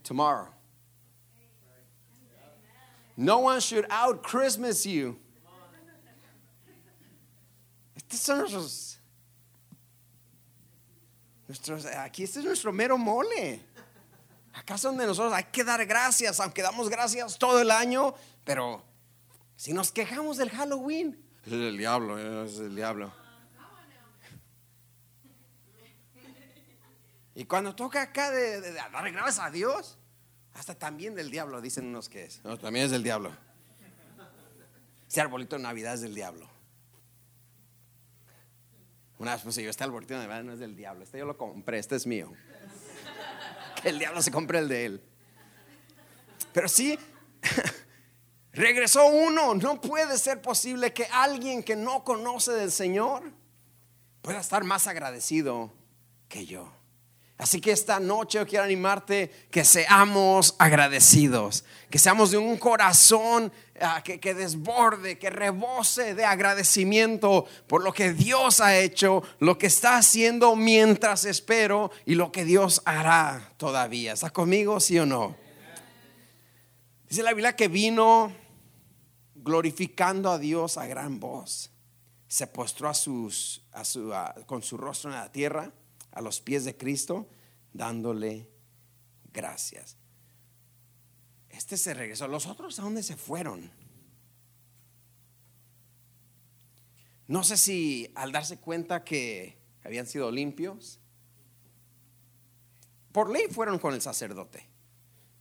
tomorrow. 0.02 0.48
No 3.16 3.38
one 3.38 3.61
should 3.61 3.87
out 3.90 4.24
Christmas 4.24 4.85
you. 4.85 5.20
Estos 8.10 8.26
son 8.26 8.38
nuestros, 8.38 8.98
nuestros, 11.46 11.86
aquí 11.86 12.24
este 12.24 12.40
es 12.40 12.44
nuestro 12.44 12.72
mero 12.72 12.98
mole. 12.98 13.64
Acá 14.52 14.76
son 14.76 14.96
donde 14.96 15.06
nosotros 15.06 15.32
hay 15.32 15.44
que 15.44 15.62
dar 15.62 15.86
gracias, 15.86 16.40
aunque 16.40 16.60
damos 16.60 16.88
gracias 16.88 17.38
todo 17.38 17.60
el 17.60 17.70
año, 17.70 18.12
pero 18.44 18.84
si 19.54 19.72
nos 19.72 19.92
quejamos 19.92 20.38
del 20.38 20.50
Halloween, 20.50 21.24
es 21.46 21.52
el 21.52 21.78
diablo, 21.78 22.44
es 22.44 22.58
el 22.58 22.74
diablo. 22.74 23.12
Y 27.36 27.44
cuando 27.44 27.76
toca 27.76 28.02
acá 28.02 28.32
de, 28.32 28.72
dar 28.72 29.12
gracias 29.12 29.38
a 29.38 29.50
Dios, 29.50 29.98
hasta 30.54 30.74
también 30.74 31.14
del 31.14 31.30
diablo, 31.30 31.60
dicen 31.60 31.86
unos 31.86 32.08
que 32.08 32.24
es. 32.24 32.44
No, 32.44 32.58
también 32.58 32.86
es 32.86 32.90
del 32.90 33.04
diablo. 33.04 33.30
Ese 35.08 35.20
arbolito 35.20 35.56
de 35.56 35.62
Navidad 35.62 35.94
es 35.94 36.00
del 36.00 36.14
diablo. 36.14 36.49
Una 39.20 39.35
vez 39.35 39.42
puse 39.42 39.62
yo, 39.62 39.70
este 39.70 39.85
arbolito 39.85 40.14
de 40.14 40.20
Navidad 40.26 40.42
no 40.42 40.52
es 40.52 40.59
del 40.59 40.74
diablo, 40.74 41.04
este 41.04 41.18
yo 41.18 41.26
lo 41.26 41.37
compré, 41.38 41.78
este 41.78 41.94
es 41.94 42.06
mío. 42.06 42.33
Que 43.80 43.90
el 43.90 44.00
diablo 44.00 44.20
se 44.20 44.33
compre 44.33 44.59
el 44.59 44.68
de 44.68 44.87
él. 44.87 45.04
Pero 46.52 46.68
sí, 46.68 46.98
Regresó 48.52 49.06
uno. 49.06 49.54
No 49.54 49.80
puede 49.80 50.18
ser 50.18 50.42
posible 50.42 50.92
que 50.92 51.06
alguien 51.06 51.62
que 51.62 51.76
no 51.76 52.04
conoce 52.04 52.52
del 52.52 52.72
Señor 52.72 53.22
pueda 54.22 54.40
estar 54.40 54.64
más 54.64 54.87
agradecido 54.87 55.72
que 56.28 56.46
yo. 56.46 56.72
Así 57.40 57.59
que 57.59 57.72
esta 57.72 57.98
noche 57.98 58.37
yo 58.37 58.46
quiero 58.46 58.64
animarte 58.64 59.31
que 59.50 59.64
seamos 59.64 60.55
agradecidos, 60.59 61.64
que 61.88 61.98
seamos 61.98 62.31
de 62.31 62.37
un 62.37 62.59
corazón 62.59 63.50
ah, 63.81 64.03
que, 64.03 64.35
desborde, 64.35 65.18
que 65.18 65.31
rebose 65.31 66.14
de 66.14 66.26
agradecimiento 66.26 67.46
por 67.66 67.83
lo 67.83 67.94
que 67.94 68.12
Dios 68.12 68.61
ha 68.61 68.76
hecho, 68.76 69.22
lo 69.38 69.57
que 69.57 69.68
está 69.68 69.96
haciendo 69.96 70.55
mientras 70.55 71.24
espero 71.24 71.90
y 72.05 72.14
lo 72.14 72.31
que 72.31 72.44
Dios 72.44 72.83
hará 72.85 73.55
todavía. 73.57 74.12
¿Está 74.12 74.29
conmigo, 74.29 74.79
sí 74.79 74.98
o 74.98 75.07
no? 75.07 75.35
Dice 77.09 77.22
la 77.22 77.33
Biblia 77.33 77.57
que 77.57 77.68
vino 77.68 78.35
glorificando 79.35 80.31
a 80.31 80.38
Dios 80.38 80.76
a 80.76 80.87
gran 80.87 81.18
voz. 81.18 81.70
Se 82.29 82.46
postró 82.46 82.90
a 82.90 82.94
sus, 82.94 83.62
a 83.72 83.83
su, 83.83 84.12
con 84.44 84.62
su 84.62 84.76
rostro 84.76 85.11
en 85.11 85.16
la 85.16 85.33
tierra, 85.33 85.72
a 86.12 86.20
los 86.20 86.40
pies 86.40 86.64
de 86.64 86.76
Cristo, 86.76 87.28
dándole 87.72 88.50
gracias. 89.32 89.96
Este 91.48 91.76
se 91.76 91.94
regresó. 91.94 92.28
¿Los 92.28 92.46
otros 92.46 92.78
a 92.78 92.82
dónde 92.82 93.02
se 93.02 93.16
fueron? 93.16 93.70
No 97.26 97.44
sé 97.44 97.56
si 97.56 98.10
al 98.14 98.32
darse 98.32 98.58
cuenta 98.58 99.04
que 99.04 99.56
habían 99.84 100.06
sido 100.06 100.30
limpios, 100.30 100.98
por 103.12 103.30
ley 103.30 103.44
fueron 103.50 103.78
con 103.78 103.94
el 103.94 104.02
sacerdote. 104.02 104.68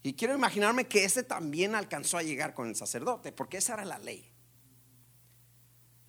Y 0.02 0.14
quiero 0.14 0.34
imaginarme 0.34 0.88
que 0.88 1.04
ese 1.04 1.24
también 1.24 1.76
alcanzó 1.76 2.18
a 2.18 2.24
llegar 2.24 2.54
con 2.54 2.68
el 2.68 2.76
sacerdote, 2.76 3.32
porque 3.32 3.58
esa 3.58 3.74
era 3.74 3.86
la 3.86 4.00
ley. 4.00 4.32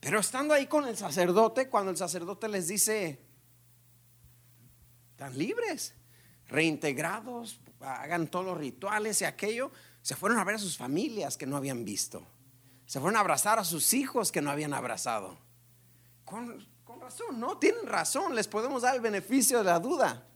Pero 0.00 0.20
estando 0.20 0.54
ahí 0.54 0.66
con 0.66 0.86
el 0.86 0.96
sacerdote, 0.96 1.68
cuando 1.68 1.90
el 1.90 1.96
sacerdote 1.96 2.48
les 2.48 2.68
dice, 2.68 3.20
están 5.20 5.36
libres, 5.36 5.92
reintegrados, 6.48 7.60
hagan 7.80 8.28
todos 8.28 8.46
los 8.46 8.56
rituales 8.56 9.20
y 9.20 9.26
aquello, 9.26 9.70
se 10.00 10.16
fueron 10.16 10.38
a 10.38 10.44
ver 10.44 10.54
a 10.54 10.58
sus 10.58 10.78
familias 10.78 11.36
que 11.36 11.44
no 11.44 11.58
habían 11.58 11.84
visto. 11.84 12.26
Se 12.86 13.00
fueron 13.00 13.18
a 13.18 13.20
abrazar 13.20 13.58
a 13.58 13.64
sus 13.64 13.92
hijos 13.92 14.32
que 14.32 14.40
no 14.40 14.50
habían 14.50 14.72
abrazado. 14.72 15.36
Con, 16.24 16.66
con 16.84 17.02
razón, 17.02 17.38
no, 17.38 17.58
tienen 17.58 17.86
razón, 17.86 18.34
les 18.34 18.48
podemos 18.48 18.80
dar 18.80 18.94
el 18.94 19.02
beneficio 19.02 19.58
de 19.58 19.64
la 19.64 19.78
duda. 19.78 20.26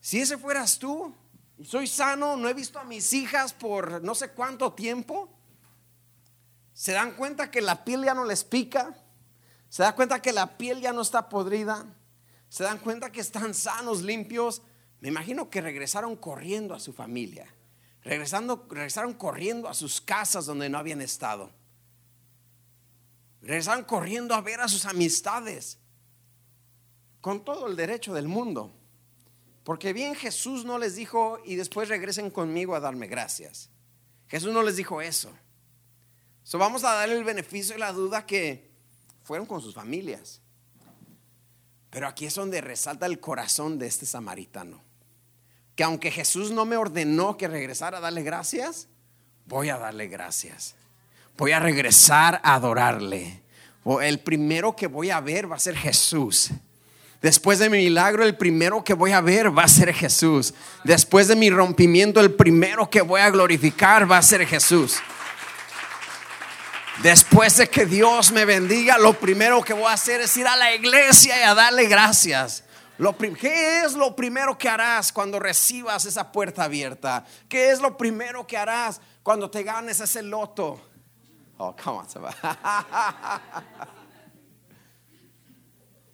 Si 0.00 0.20
ese 0.20 0.36
fueras 0.36 0.78
tú, 0.78 1.14
soy 1.64 1.86
sano, 1.86 2.36
no 2.36 2.46
he 2.46 2.52
visto 2.52 2.78
a 2.78 2.84
mis 2.84 3.10
hijas 3.14 3.54
por 3.54 4.04
no 4.04 4.14
sé 4.14 4.32
cuánto 4.32 4.74
tiempo. 4.74 5.30
Se 6.74 6.92
dan 6.92 7.12
cuenta 7.12 7.50
que 7.50 7.62
la 7.62 7.86
piel 7.86 8.04
ya 8.04 8.12
no 8.12 8.26
les 8.26 8.44
pica. 8.44 8.94
Se 9.70 9.82
dan 9.82 9.94
cuenta 9.94 10.20
que 10.20 10.34
la 10.34 10.58
piel 10.58 10.82
ya 10.82 10.92
no 10.92 11.00
está 11.00 11.30
podrida. 11.30 11.86
Se 12.50 12.64
dan 12.64 12.78
cuenta 12.78 13.12
que 13.12 13.20
están 13.20 13.54
sanos, 13.54 14.02
limpios. 14.02 14.60
Me 15.00 15.08
imagino 15.08 15.48
que 15.48 15.60
regresaron 15.60 16.16
corriendo 16.16 16.74
a 16.74 16.80
su 16.80 16.92
familia. 16.92 17.46
Regresando, 18.02 18.66
regresaron 18.68 19.14
corriendo 19.14 19.68
a 19.68 19.74
sus 19.74 20.00
casas 20.00 20.46
donde 20.46 20.68
no 20.68 20.76
habían 20.76 21.00
estado. 21.00 21.52
Regresaron 23.40 23.84
corriendo 23.84 24.34
a 24.34 24.40
ver 24.40 24.60
a 24.60 24.68
sus 24.68 24.84
amistades. 24.84 25.78
Con 27.20 27.44
todo 27.44 27.68
el 27.68 27.76
derecho 27.76 28.12
del 28.12 28.26
mundo. 28.26 28.74
Porque 29.62 29.92
bien 29.92 30.16
Jesús 30.16 30.64
no 30.64 30.76
les 30.76 30.96
dijo 30.96 31.38
y 31.44 31.54
después 31.54 31.88
regresen 31.88 32.30
conmigo 32.30 32.74
a 32.74 32.80
darme 32.80 33.06
gracias. 33.06 33.70
Jesús 34.26 34.52
no 34.52 34.64
les 34.64 34.74
dijo 34.74 35.00
eso. 35.00 35.30
So 36.42 36.58
vamos 36.58 36.82
a 36.82 36.94
darle 36.94 37.16
el 37.16 37.24
beneficio 37.24 37.74
de 37.74 37.78
la 37.78 37.92
duda 37.92 38.26
que 38.26 38.72
fueron 39.22 39.46
con 39.46 39.60
sus 39.60 39.72
familias. 39.72 40.40
Pero 41.90 42.06
aquí 42.06 42.26
es 42.26 42.34
donde 42.34 42.60
resalta 42.60 43.06
el 43.06 43.20
corazón 43.20 43.78
de 43.78 43.86
este 43.86 44.06
samaritano. 44.06 44.80
Que 45.74 45.84
aunque 45.84 46.10
Jesús 46.10 46.50
no 46.50 46.64
me 46.64 46.76
ordenó 46.76 47.36
que 47.36 47.48
regresara 47.48 47.98
a 47.98 48.00
darle 48.00 48.22
gracias, 48.22 48.88
voy 49.46 49.68
a 49.68 49.78
darle 49.78 50.06
gracias. 50.06 50.74
Voy 51.36 51.52
a 51.52 51.60
regresar 51.60 52.40
a 52.44 52.54
adorarle. 52.54 53.42
El 54.02 54.20
primero 54.20 54.76
que 54.76 54.86
voy 54.86 55.10
a 55.10 55.20
ver 55.20 55.50
va 55.50 55.56
a 55.56 55.60
ser 55.60 55.76
Jesús. 55.76 56.50
Después 57.22 57.58
de 57.58 57.68
mi 57.68 57.78
milagro, 57.78 58.24
el 58.24 58.36
primero 58.36 58.82
que 58.82 58.94
voy 58.94 59.12
a 59.12 59.20
ver 59.20 59.56
va 59.56 59.64
a 59.64 59.68
ser 59.68 59.92
Jesús. 59.92 60.54
Después 60.84 61.28
de 61.28 61.36
mi 61.36 61.50
rompimiento, 61.50 62.20
el 62.20 62.32
primero 62.34 62.88
que 62.88 63.02
voy 63.02 63.20
a 63.20 63.30
glorificar 63.30 64.10
va 64.10 64.18
a 64.18 64.22
ser 64.22 64.46
Jesús. 64.46 64.98
Después 67.02 67.56
de 67.56 67.68
que 67.70 67.86
Dios 67.86 68.30
me 68.30 68.44
bendiga, 68.44 68.98
lo 68.98 69.14
primero 69.14 69.62
que 69.62 69.72
voy 69.72 69.86
a 69.86 69.92
hacer 69.92 70.20
es 70.20 70.36
ir 70.36 70.46
a 70.46 70.54
la 70.56 70.74
iglesia 70.74 71.40
y 71.40 71.42
a 71.42 71.54
darle 71.54 71.86
gracias. 71.86 72.62
¿Qué 73.40 73.80
es 73.82 73.94
lo 73.94 74.14
primero 74.14 74.58
que 74.58 74.68
harás 74.68 75.10
cuando 75.10 75.38
recibas 75.38 76.04
esa 76.04 76.30
puerta 76.30 76.64
abierta? 76.64 77.24
¿Qué 77.48 77.70
es 77.70 77.80
lo 77.80 77.96
primero 77.96 78.46
que 78.46 78.58
harás 78.58 79.00
cuando 79.22 79.50
te 79.50 79.62
ganes 79.62 80.00
ese 80.00 80.22
loto? 80.22 80.78
Oh, 81.56 81.74
come 81.74 82.00
on, 82.00 82.06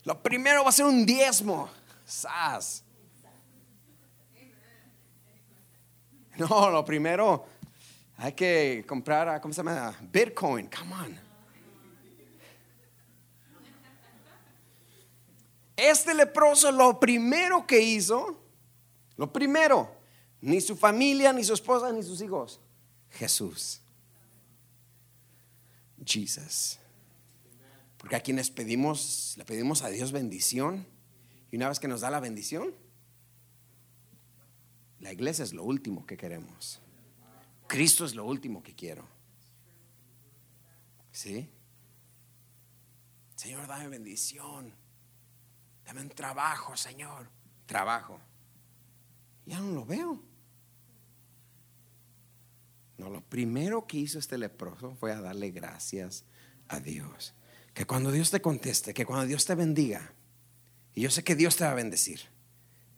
Lo 0.05 0.22
primero 0.22 0.62
va 0.62 0.70
a 0.70 0.72
ser 0.72 0.85
un 0.85 1.05
diezmo. 1.05 1.68
Sas. 2.05 2.85
No, 6.37 6.70
lo 6.70 6.85
primero 6.85 7.46
hay 8.16 8.33
que 8.33 8.85
comprar, 8.87 9.40
¿cómo 9.40 9.52
se 9.52 9.59
llama? 9.59 9.96
Bitcoin, 10.11 10.68
come 10.68 10.94
on. 10.94 11.26
Este 15.76 16.14
leproso 16.14 16.72
lo 16.72 16.98
primero 16.98 17.66
que 17.66 17.79
hizo, 17.81 18.42
lo 19.16 19.31
primero, 19.31 19.94
ni 20.40 20.61
su 20.62 20.74
familia, 20.74 21.33
ni 21.35 21.44
su 21.44 21.52
esposa, 21.52 21.92
ni 21.92 22.02
sus 22.02 22.22
hijos, 22.22 22.61
Jesús. 23.11 23.83
Jesus. 26.05 26.79
Porque 27.98 28.16
a 28.16 28.20
quienes 28.20 28.50
pedimos, 28.50 29.35
le 29.37 29.44
pedimos 29.44 29.83
a 29.83 29.88
Dios 29.88 30.12
bendición, 30.12 30.87
y 31.50 31.57
una 31.57 31.68
vez 31.68 31.79
que 31.79 31.88
nos 31.88 32.00
da 32.00 32.11
la 32.11 32.20
bendición, 32.20 32.74
la 35.00 35.12
iglesia 35.12 35.44
es 35.44 35.52
lo 35.52 35.62
último 35.62 36.07
que 36.07 36.16
queremos. 36.16 36.81
Cristo 37.66 38.05
es 38.05 38.14
lo 38.14 38.24
último 38.24 38.62
que 38.62 38.74
quiero. 38.74 39.07
¿Sí? 41.12 41.48
Señor, 43.35 43.66
dame 43.66 43.88
bendición. 43.88 44.72
Dame 45.85 46.00
un 46.00 46.11
trabajo, 46.11 46.76
Señor. 46.76 47.29
Trabajo. 47.66 48.20
Ya 49.46 49.61
no 49.61 49.72
lo 49.72 49.85
veo. 49.85 50.22
No, 52.98 53.11
lo 53.11 53.20
primero 53.20 53.87
que 53.87 53.98
hizo 53.98 54.18
este 54.18 54.38
leproso 54.38 54.94
fue 54.96 55.12
a 55.12 55.20
darle 55.20 55.50
gracias 55.50 56.24
a 56.68 56.81
Dios. 56.81 57.35
Que 57.74 57.87
cuando 57.87 58.11
Dios 58.11 58.31
te 58.31 58.40
conteste, 58.40 58.94
que 58.94 59.05
cuando 59.05 59.26
Dios 59.26 59.44
te 59.44 59.55
bendiga, 59.55 60.12
y 60.94 61.02
yo 61.02 61.11
sé 61.11 61.22
que 61.22 61.35
Dios 61.35 61.57
te 61.57 61.64
va 61.64 61.72
a 61.72 61.74
bendecir. 61.74 62.20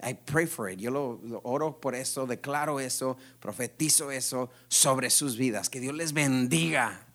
I 0.00 0.14
pray 0.14 0.46
for 0.46 0.70
it. 0.70 0.78
Yo 0.78 0.90
lo, 0.90 1.40
oro 1.42 1.80
por 1.80 1.94
eso, 1.94 2.26
declaro 2.26 2.78
eso, 2.78 3.16
profetizo 3.40 4.10
eso 4.12 4.50
sobre 4.68 5.10
sus 5.10 5.36
vidas. 5.36 5.68
Que 5.68 5.80
Dios 5.80 5.94
les 5.94 6.12
bendiga 6.12 7.06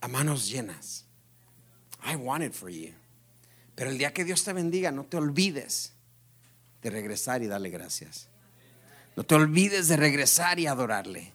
a 0.00 0.08
manos 0.08 0.50
llenas. 0.50 1.06
I 2.04 2.16
want 2.16 2.42
it 2.42 2.52
for 2.52 2.68
you. 2.68 2.92
Pero 3.74 3.90
el 3.90 3.98
día 3.98 4.12
que 4.12 4.24
Dios 4.24 4.44
te 4.44 4.52
bendiga, 4.52 4.90
no 4.90 5.04
te 5.04 5.16
olvides 5.16 5.92
de 6.82 6.90
regresar 6.90 7.42
y 7.42 7.46
darle 7.46 7.70
gracias. 7.70 8.28
No 9.16 9.24
te 9.24 9.34
olvides 9.34 9.88
de 9.88 9.96
regresar 9.96 10.58
y 10.58 10.66
adorarle. 10.66 11.32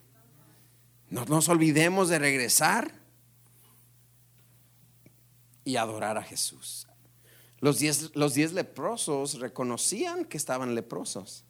No 1.09 1.25
nos 1.25 1.49
olvidemos 1.49 2.09
de 2.09 2.19
regresar 2.19 2.91
y 5.63 5.77
adorar 5.77 6.17
a 6.17 6.23
Jesús. 6.23 6.86
Los 7.59 7.79
diez, 7.79 8.15
los 8.15 8.33
diez 8.33 8.53
leprosos 8.53 9.39
reconocían 9.39 10.25
que 10.25 10.37
estaban 10.37 10.75
leprosos. 10.75 11.43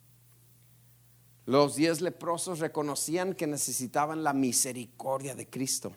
Los 1.46 1.76
diez 1.76 2.02
leprosos 2.02 2.60
reconocían 2.60 3.34
que 3.34 3.48
necesitaban 3.48 4.24
la 4.24 4.34
misericordia 4.34 5.36
de 5.36 5.50
Cristo. 5.50 5.94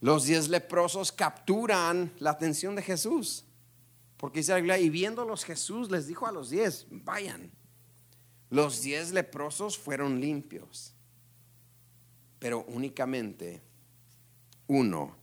Los 0.00 0.24
diez 0.24 0.48
leprosos 0.48 1.12
capturan 1.12 2.12
la 2.18 2.30
atención 2.30 2.74
de 2.76 2.82
Jesús. 2.82 3.44
Porque 4.16 4.40
dice 4.40 4.60
la 4.62 4.78
y 4.78 4.88
viéndolos 4.88 5.44
Jesús 5.44 5.90
les 5.90 6.06
dijo 6.06 6.26
a 6.26 6.32
los 6.32 6.50
diez, 6.50 6.86
vayan. 6.90 7.50
Los 8.48 8.82
diez 8.82 9.12
leprosos 9.12 9.76
fueron 9.76 10.20
limpios, 10.20 10.94
pero 12.38 12.64
únicamente 12.68 13.62
uno 14.68 15.16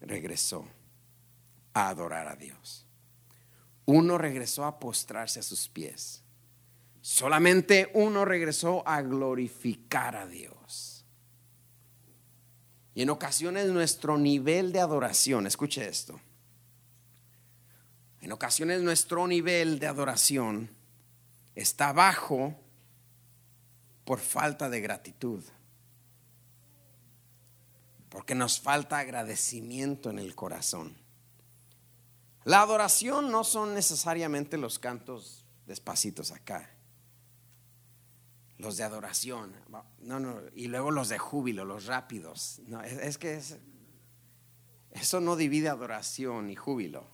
regresó 0.00 0.64
a 1.78 1.88
adorar 1.88 2.28
a 2.28 2.36
Dios. 2.36 2.86
Uno 3.84 4.18
regresó 4.18 4.64
a 4.64 4.78
postrarse 4.78 5.40
a 5.40 5.42
sus 5.42 5.68
pies. 5.68 6.22
Solamente 7.00 7.90
uno 7.94 8.24
regresó 8.24 8.86
a 8.86 9.00
glorificar 9.02 10.16
a 10.16 10.26
Dios. 10.26 11.04
Y 12.94 13.02
en 13.02 13.10
ocasiones 13.10 13.68
nuestro 13.68 14.18
nivel 14.18 14.72
de 14.72 14.80
adoración, 14.80 15.46
escuche 15.46 15.88
esto, 15.88 16.20
en 18.20 18.32
ocasiones 18.32 18.82
nuestro 18.82 19.26
nivel 19.26 19.78
de 19.78 19.86
adoración 19.86 20.70
está 21.54 21.92
bajo 21.92 22.54
por 24.04 24.18
falta 24.20 24.68
de 24.68 24.80
gratitud. 24.80 25.44
Porque 28.08 28.34
nos 28.34 28.58
falta 28.60 28.98
agradecimiento 28.98 30.10
en 30.10 30.18
el 30.18 30.34
corazón. 30.34 31.07
La 32.48 32.62
adoración 32.62 33.30
no 33.30 33.44
son 33.44 33.74
necesariamente 33.74 34.56
los 34.56 34.78
cantos 34.78 35.44
despacitos 35.66 36.30
acá. 36.30 36.70
Los 38.56 38.78
de 38.78 38.84
adoración, 38.84 39.52
no, 40.00 40.18
no, 40.18 40.40
y 40.54 40.68
luego 40.68 40.90
los 40.90 41.10
de 41.10 41.18
júbilo, 41.18 41.66
los 41.66 41.84
rápidos. 41.84 42.62
No, 42.66 42.80
es, 42.80 43.18
que 43.18 43.38
eso 44.92 45.20
no 45.20 45.36
divide 45.36 45.68
adoración 45.68 46.48
y 46.48 46.56
júbilo. 46.56 47.04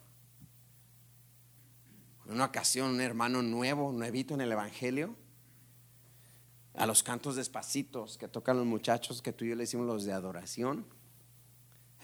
En 2.26 2.34
una 2.34 2.44
ocasión, 2.44 2.90
un 2.90 3.00
hermano 3.00 3.42
nuevo, 3.42 3.90
nuevito 3.90 4.34
en 4.34 4.40
el 4.40 4.52
Evangelio, 4.52 5.16
a 6.74 6.86
los 6.86 7.02
cantos 7.02 7.34
despacitos 7.34 8.18
que 8.18 8.28
tocan 8.28 8.56
los 8.56 8.66
muchachos 8.66 9.20
que 9.20 9.32
tú 9.32 9.44
y 9.44 9.48
yo 9.48 9.56
le 9.56 9.64
hicimos 9.64 9.88
los 9.88 10.04
de 10.04 10.12
adoración 10.12 10.86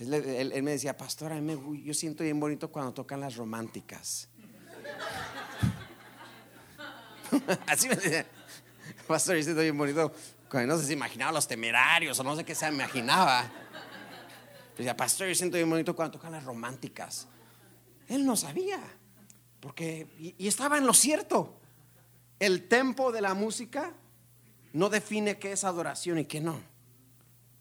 él, 0.01 0.63
me 0.63 0.71
decía, 0.73 0.97
pastor, 0.97 1.33
yo 1.83 1.93
siento 1.93 2.25
bien 2.25 2.41
bonito 2.41 2.73
cuando 2.73 2.95
tocan 2.95 3.21
las 3.21 3.37
románticas. 3.37 4.29
Así 7.67 7.87
me 7.87 7.97
decía, 7.97 8.27
pastor, 9.07 9.37
yo 9.37 9.43
siento 9.43 9.61
bien 9.61 9.77
bonito 9.77 10.11
cuando 10.49 10.75
no 10.75 10.81
sé 10.81 10.87
si 10.87 10.95
imaginaba 10.95 11.33
los 11.33 11.47
temerarios 11.47 12.19
o 12.19 12.25
no 12.25 12.35
sé 12.35 12.45
qué 12.45 12.55
se 12.55 12.67
imaginaba. 12.69 13.51
Decía, 14.77 14.97
pastor, 14.97 15.29
yo 15.29 15.35
siento 15.35 15.59
bien 15.59 15.69
bonito 15.69 15.95
cuando 15.95 16.17
tocan 16.19 16.33
las 16.33 16.45
románticas. 16.45 17.29
Él 18.09 18.25
no 18.25 18.37
sabía, 18.37 18.81
porque, 19.61 20.09
y, 20.19 20.35
y 20.39 20.49
estaba 20.49 20.79
en 20.79 20.87
lo 20.87 20.95
cierto. 20.95 21.61
El 22.39 22.69
tempo 22.69 23.13
de 23.13 23.21
la 23.21 23.35
música 23.35 23.93
no 24.73 24.89
define 24.89 25.39
qué 25.39 25.53
es 25.53 25.65
adoración 25.65 26.19
y 26.19 26.25
qué 26.25 26.41
no. 26.41 26.59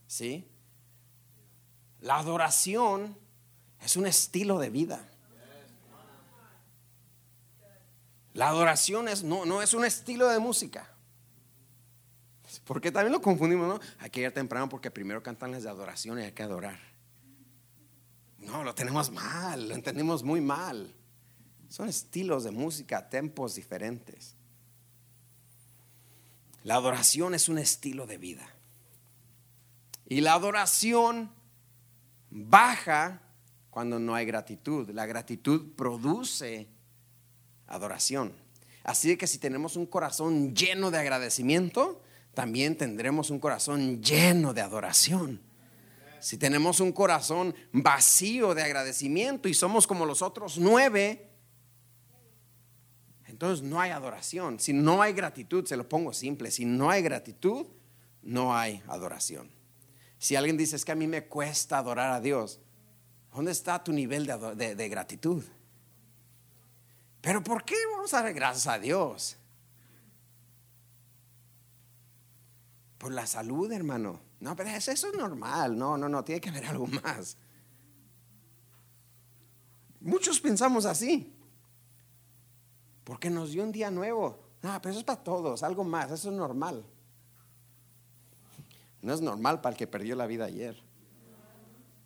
¿Sí? 0.06 0.49
La 2.00 2.18
adoración 2.18 3.16
es 3.80 3.96
un 3.96 4.06
estilo 4.06 4.58
de 4.58 4.70
vida. 4.70 5.06
La 8.34 8.48
adoración 8.48 9.08
es, 9.08 9.22
no, 9.22 9.44
no 9.44 9.60
es 9.60 9.74
un 9.74 9.84
estilo 9.84 10.28
de 10.28 10.38
música. 10.38 10.88
Porque 12.64 12.90
también 12.90 13.12
lo 13.12 13.20
confundimos, 13.20 13.68
¿no? 13.68 13.80
Hay 13.98 14.10
que 14.10 14.20
ir 14.20 14.32
temprano 14.32 14.68
porque 14.68 14.90
primero 14.90 15.22
cantan 15.22 15.52
las 15.52 15.62
de 15.64 15.70
adoración 15.70 16.18
y 16.18 16.22
hay 16.22 16.32
que 16.32 16.42
adorar. 16.42 16.78
No, 18.38 18.64
lo 18.64 18.74
tenemos 18.74 19.10
mal, 19.10 19.68
lo 19.68 19.74
entendimos 19.74 20.22
muy 20.22 20.40
mal. 20.40 20.94
Son 21.68 21.88
estilos 21.88 22.44
de 22.44 22.50
música, 22.50 23.08
tempos 23.08 23.54
diferentes. 23.54 24.34
La 26.64 26.74
adoración 26.74 27.34
es 27.34 27.48
un 27.48 27.58
estilo 27.58 28.06
de 28.06 28.18
vida. 28.18 28.48
Y 30.06 30.20
la 30.20 30.34
adoración 30.34 31.30
baja 32.30 33.22
cuando 33.70 33.98
no 33.98 34.14
hay 34.14 34.26
gratitud. 34.26 34.90
La 34.90 35.06
gratitud 35.06 35.74
produce 35.76 36.68
adoración. 37.66 38.32
Así 38.84 39.16
que 39.16 39.26
si 39.26 39.38
tenemos 39.38 39.76
un 39.76 39.86
corazón 39.86 40.54
lleno 40.54 40.90
de 40.90 40.98
agradecimiento, 40.98 42.02
también 42.34 42.76
tendremos 42.76 43.30
un 43.30 43.38
corazón 43.38 44.02
lleno 44.02 44.54
de 44.54 44.62
adoración. 44.62 45.40
Si 46.20 46.36
tenemos 46.36 46.80
un 46.80 46.92
corazón 46.92 47.54
vacío 47.72 48.54
de 48.54 48.62
agradecimiento 48.62 49.48
y 49.48 49.54
somos 49.54 49.86
como 49.86 50.04
los 50.04 50.22
otros 50.22 50.58
nueve, 50.58 51.30
entonces 53.26 53.64
no 53.64 53.80
hay 53.80 53.90
adoración. 53.90 54.60
Si 54.60 54.72
no 54.72 55.00
hay 55.00 55.14
gratitud, 55.14 55.64
se 55.64 55.76
lo 55.76 55.88
pongo 55.88 56.12
simple, 56.12 56.50
si 56.50 56.66
no 56.66 56.90
hay 56.90 57.02
gratitud, 57.02 57.66
no 58.22 58.54
hay 58.54 58.82
adoración. 58.86 59.50
Si 60.20 60.36
alguien 60.36 60.58
dice, 60.58 60.76
es 60.76 60.84
que 60.84 60.92
a 60.92 60.94
mí 60.94 61.06
me 61.06 61.24
cuesta 61.24 61.78
adorar 61.78 62.10
a 62.10 62.20
Dios, 62.20 62.60
¿dónde 63.34 63.52
está 63.52 63.82
tu 63.82 63.90
nivel 63.90 64.26
de, 64.26 64.88
gratitud? 64.90 65.42
Pero 67.22 67.42
¿por 67.42 67.64
qué 67.64 67.74
vamos 67.90 68.12
a 68.12 68.22
dar 68.22 68.34
gracias 68.34 68.66
a 68.66 68.78
Dios? 68.78 69.38
Por 72.98 73.12
la 73.12 73.26
salud, 73.26 73.72
hermano. 73.72 74.20
No, 74.40 74.54
pero 74.54 74.68
eso 74.68 74.92
es 74.92 75.06
normal. 75.16 75.78
No, 75.78 75.96
no, 75.96 76.06
no, 76.06 76.22
tiene 76.22 76.38
que 76.38 76.50
haber 76.50 76.66
algo 76.66 76.86
más. 76.86 77.38
Muchos 80.00 80.38
pensamos 80.38 80.84
así. 80.84 81.34
Porque 83.04 83.30
nos 83.30 83.52
dio 83.52 83.62
un 83.62 83.72
día 83.72 83.90
nuevo. 83.90 84.38
No, 84.60 84.78
pero 84.82 84.90
eso 84.90 84.98
es 84.98 85.04
para 85.06 85.24
todos, 85.24 85.62
algo 85.62 85.82
más, 85.82 86.10
eso 86.10 86.28
es 86.28 86.36
normal. 86.36 86.84
No 89.02 89.14
es 89.14 89.20
normal 89.20 89.60
para 89.60 89.74
el 89.74 89.78
que 89.78 89.86
perdió 89.86 90.16
la 90.16 90.26
vida 90.26 90.44
ayer. 90.44 90.82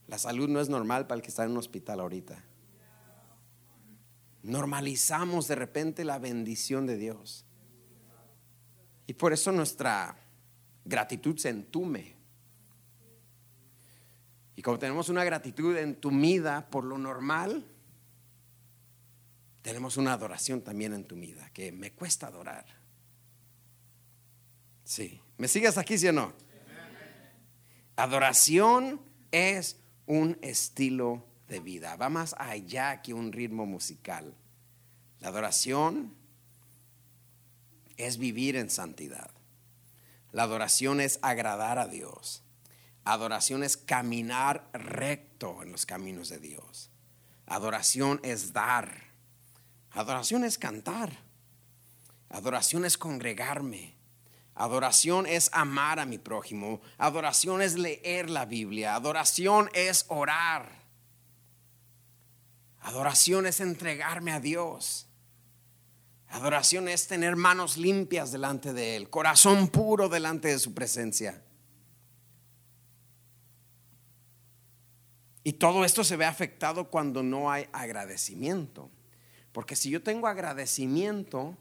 La 0.06 0.18
salud 0.18 0.48
no 0.48 0.60
es 0.60 0.68
normal 0.68 1.06
para 1.06 1.16
el 1.16 1.22
que 1.22 1.28
está 1.28 1.44
en 1.44 1.52
un 1.52 1.56
hospital 1.58 2.00
ahorita. 2.00 2.44
Normalizamos 4.42 5.48
de 5.48 5.54
repente 5.54 6.04
la 6.04 6.18
bendición 6.18 6.86
de 6.86 6.96
Dios. 6.96 7.46
Y 9.06 9.14
por 9.14 9.32
eso 9.32 9.50
nuestra 9.52 10.16
gratitud 10.84 11.36
se 11.38 11.48
entume. 11.48 12.14
Y 14.56 14.62
como 14.62 14.78
tenemos 14.78 15.08
una 15.08 15.24
gratitud 15.24 15.76
entumida 15.76 16.68
por 16.70 16.84
lo 16.84 16.98
normal, 16.98 17.64
tenemos 19.62 19.96
una 19.96 20.12
adoración 20.12 20.60
también 20.60 20.92
entumida, 20.92 21.50
que 21.50 21.72
me 21.72 21.92
cuesta 21.92 22.26
adorar. 22.26 22.66
Sí. 24.84 25.20
¿Me 25.38 25.48
sigues 25.48 25.78
aquí, 25.78 25.98
sí 25.98 26.08
o 26.08 26.12
no? 26.12 26.34
Adoración 27.96 29.00
es 29.30 29.76
un 30.06 30.38
estilo 30.42 31.24
de 31.48 31.60
vida. 31.60 31.96
Va 31.96 32.08
más 32.08 32.34
allá 32.38 33.02
que 33.02 33.14
un 33.14 33.32
ritmo 33.32 33.66
musical. 33.66 34.34
La 35.20 35.28
adoración 35.28 36.14
es 37.96 38.18
vivir 38.18 38.56
en 38.56 38.70
santidad. 38.70 39.30
La 40.32 40.42
adoración 40.42 41.00
es 41.00 41.20
agradar 41.22 41.78
a 41.78 41.86
Dios. 41.86 42.42
Adoración 43.04 43.62
es 43.62 43.76
caminar 43.76 44.68
recto 44.72 45.62
en 45.62 45.70
los 45.70 45.86
caminos 45.86 46.28
de 46.28 46.38
Dios. 46.38 46.90
Adoración 47.46 48.18
es 48.22 48.52
dar. 48.52 49.12
Adoración 49.90 50.44
es 50.44 50.58
cantar. 50.58 51.12
Adoración 52.30 52.84
es 52.84 52.98
congregarme. 52.98 53.93
Adoración 54.54 55.26
es 55.26 55.50
amar 55.52 55.98
a 55.98 56.06
mi 56.06 56.18
prójimo. 56.18 56.80
Adoración 56.98 57.60
es 57.60 57.76
leer 57.76 58.30
la 58.30 58.44
Biblia. 58.44 58.94
Adoración 58.94 59.68
es 59.74 60.04
orar. 60.08 60.84
Adoración 62.80 63.46
es 63.46 63.60
entregarme 63.60 64.32
a 64.32 64.40
Dios. 64.40 65.08
Adoración 66.28 66.88
es 66.88 67.06
tener 67.06 67.36
manos 67.36 67.76
limpias 67.76 68.32
delante 68.32 68.72
de 68.72 68.96
Él, 68.96 69.08
corazón 69.08 69.68
puro 69.68 70.08
delante 70.08 70.48
de 70.48 70.58
su 70.58 70.74
presencia. 70.74 71.40
Y 75.44 75.54
todo 75.54 75.84
esto 75.84 76.02
se 76.02 76.16
ve 76.16 76.24
afectado 76.24 76.90
cuando 76.90 77.22
no 77.22 77.50
hay 77.52 77.68
agradecimiento. 77.72 78.90
Porque 79.52 79.76
si 79.76 79.90
yo 79.90 80.02
tengo 80.02 80.26
agradecimiento, 80.26 81.56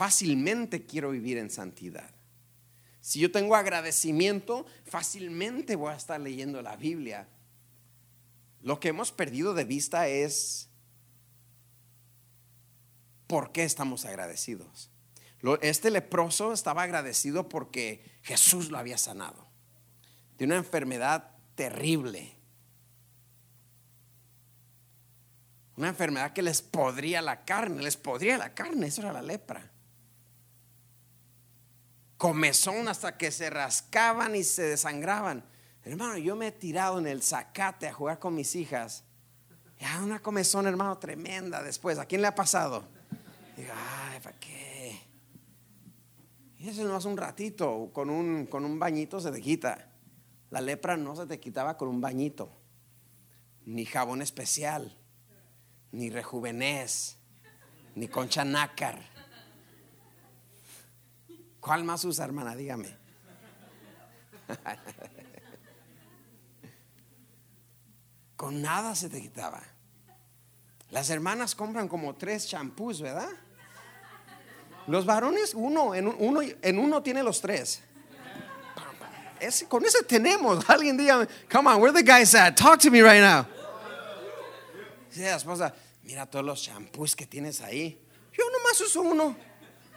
fácilmente 0.00 0.86
quiero 0.86 1.10
vivir 1.10 1.36
en 1.36 1.50
santidad. 1.50 2.10
Si 3.02 3.20
yo 3.20 3.30
tengo 3.30 3.54
agradecimiento, 3.54 4.64
fácilmente 4.86 5.76
voy 5.76 5.92
a 5.92 5.96
estar 5.96 6.18
leyendo 6.18 6.62
la 6.62 6.74
Biblia. 6.74 7.28
Lo 8.62 8.80
que 8.80 8.88
hemos 8.88 9.12
perdido 9.12 9.52
de 9.52 9.64
vista 9.64 10.08
es 10.08 10.70
por 13.26 13.52
qué 13.52 13.64
estamos 13.64 14.06
agradecidos. 14.06 14.90
Este 15.60 15.90
leproso 15.90 16.54
estaba 16.54 16.84
agradecido 16.84 17.50
porque 17.50 18.02
Jesús 18.22 18.70
lo 18.70 18.78
había 18.78 18.96
sanado 18.96 19.50
de 20.38 20.46
una 20.46 20.56
enfermedad 20.56 21.30
terrible. 21.56 22.38
Una 25.76 25.88
enfermedad 25.88 26.32
que 26.32 26.40
les 26.40 26.62
podría 26.62 27.20
la 27.20 27.44
carne, 27.44 27.82
les 27.82 27.98
podría 27.98 28.38
la 28.38 28.54
carne, 28.54 28.86
eso 28.86 29.02
era 29.02 29.12
la 29.12 29.20
lepra. 29.20 29.70
Comezón 32.20 32.86
hasta 32.86 33.16
que 33.16 33.30
se 33.30 33.48
rascaban 33.48 34.36
y 34.36 34.44
se 34.44 34.60
desangraban. 34.60 35.42
Hermano, 35.82 36.18
yo 36.18 36.36
me 36.36 36.48
he 36.48 36.52
tirado 36.52 36.98
en 36.98 37.06
el 37.06 37.22
zacate 37.22 37.88
a 37.88 37.94
jugar 37.94 38.18
con 38.18 38.34
mis 38.34 38.54
hijas. 38.56 39.04
Ya 39.78 40.02
una 40.02 40.20
comezón, 40.20 40.66
hermano, 40.66 40.98
tremenda 40.98 41.62
después. 41.62 41.98
¿A 41.98 42.04
quién 42.04 42.20
le 42.20 42.26
ha 42.26 42.34
pasado? 42.34 42.84
Digo, 43.56 43.72
ay, 43.74 44.20
¿para 44.20 44.38
qué? 44.38 45.00
Y 46.58 46.68
eso 46.68 46.84
no 46.84 46.94
hace 46.94 47.08
un 47.08 47.16
ratito, 47.16 47.88
con 47.94 48.10
un, 48.10 48.44
con 48.44 48.66
un 48.66 48.78
bañito 48.78 49.18
se 49.18 49.32
te 49.32 49.40
quita. 49.40 49.88
La 50.50 50.60
lepra 50.60 50.98
no 50.98 51.16
se 51.16 51.24
te 51.24 51.40
quitaba 51.40 51.78
con 51.78 51.88
un 51.88 52.02
bañito, 52.02 52.52
ni 53.64 53.86
jabón 53.86 54.20
especial, 54.20 54.94
ni 55.90 56.10
rejuvenez, 56.10 57.16
ni 57.94 58.08
concha 58.08 58.44
nácar. 58.44 59.09
¿Cuál 61.60 61.84
más 61.84 62.04
usa, 62.04 62.24
hermana? 62.24 62.56
Dígame. 62.56 62.96
Con 68.36 68.62
nada 68.62 68.94
se 68.94 69.08
te 69.08 69.20
quitaba. 69.20 69.62
Las 70.90 71.10
hermanas 71.10 71.54
compran 71.54 71.88
como 71.88 72.16
tres 72.16 72.48
champús, 72.48 73.00
¿verdad? 73.00 73.28
Los 74.86 75.04
varones, 75.06 75.54
uno 75.54 75.94
en, 75.94 76.08
uno, 76.08 76.40
en 76.42 76.78
uno 76.78 77.02
tiene 77.02 77.22
los 77.22 77.40
tres. 77.40 77.82
con 79.68 79.84
ese 79.84 80.02
tenemos. 80.02 80.68
Alguien 80.70 80.96
diga, 80.96 81.28
come 81.50 81.70
on, 81.70 81.80
where 81.80 81.92
the 81.92 82.02
guys 82.02 82.34
at? 82.34 82.56
Talk 82.56 82.80
to 82.80 82.90
me 82.90 83.02
right 83.02 83.20
now. 83.20 83.46
Dice 85.10 85.22
la 85.22 85.36
esposa, 85.36 85.74
mira 86.02 86.26
todos 86.26 86.44
los 86.44 86.62
champús 86.62 87.14
que 87.14 87.26
tienes 87.26 87.60
ahí. 87.60 88.00
Yo 88.32 88.44
nomás 88.50 88.80
uso 88.80 89.02
uno. 89.02 89.36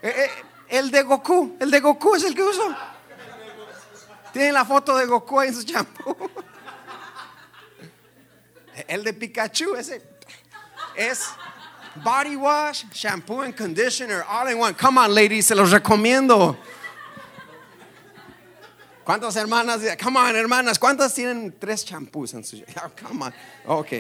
Eh, 0.02 0.10
eh, 0.10 0.30
el 0.74 0.90
de 0.90 1.04
Goku, 1.04 1.56
el 1.60 1.70
de 1.70 1.80
Goku 1.80 2.16
es 2.16 2.24
el 2.24 2.34
que 2.34 2.42
uso. 2.42 2.76
Tiene 4.32 4.52
la 4.52 4.66
foto 4.66 4.98
de 4.98 5.06
Goku 5.06 5.42
en 5.42 5.54
su 5.54 5.64
champú. 5.64 6.18
El 8.88 9.04
de 9.04 9.14
Pikachu, 9.14 9.76
ese 9.76 10.02
es 10.96 11.30
body 12.04 12.36
wash, 12.36 12.86
shampoo 12.92 13.42
and 13.42 13.56
conditioner, 13.56 14.24
all 14.28 14.48
in 14.48 14.58
one. 14.58 14.74
Come 14.74 14.98
on, 14.98 15.14
ladies, 15.14 15.46
se 15.46 15.54
los 15.54 15.70
recomiendo. 15.70 16.58
¿Cuántas 19.04 19.36
hermanas? 19.36 19.82
Come 20.02 20.18
on, 20.18 20.36
hermanas, 20.36 20.80
¿cuántas 20.80 21.14
tienen 21.14 21.54
tres 21.60 21.86
champús 21.86 22.34
en 22.34 22.44
su? 22.44 22.64
come 23.08 23.26
on. 23.26 23.34
Ok. 23.68 23.92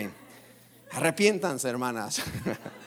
Arrepiéntanse, 0.91 1.69
hermanas. 1.69 2.19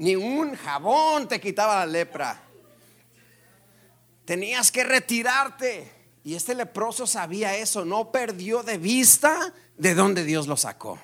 Ni 0.00 0.16
un 0.16 0.56
jabón 0.56 1.28
te 1.28 1.38
quitaba 1.38 1.80
la 1.80 1.84
lepra. 1.84 2.40
Tenías 4.24 4.72
que 4.72 4.82
retirarte. 4.82 5.92
Y 6.24 6.34
este 6.34 6.54
leproso 6.54 7.06
sabía 7.06 7.54
eso, 7.56 7.84
no 7.84 8.10
perdió 8.10 8.62
de 8.62 8.78
vista 8.78 9.52
de 9.76 9.94
dónde 9.94 10.24
Dios 10.24 10.46
lo 10.46 10.56
sacó. 10.56 10.98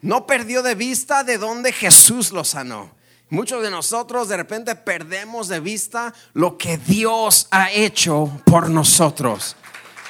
No 0.00 0.26
perdió 0.26 0.62
de 0.62 0.74
vista 0.74 1.22
de 1.22 1.36
dónde 1.36 1.70
Jesús 1.70 2.32
lo 2.32 2.42
sanó. 2.42 2.90
Muchos 3.28 3.62
de 3.62 3.70
nosotros 3.70 4.28
de 4.28 4.38
repente 4.38 4.74
perdemos 4.74 5.48
de 5.48 5.60
vista 5.60 6.14
lo 6.32 6.56
que 6.56 6.78
Dios 6.78 7.46
ha 7.50 7.70
hecho 7.70 8.40
por 8.46 8.70
nosotros. 8.70 9.54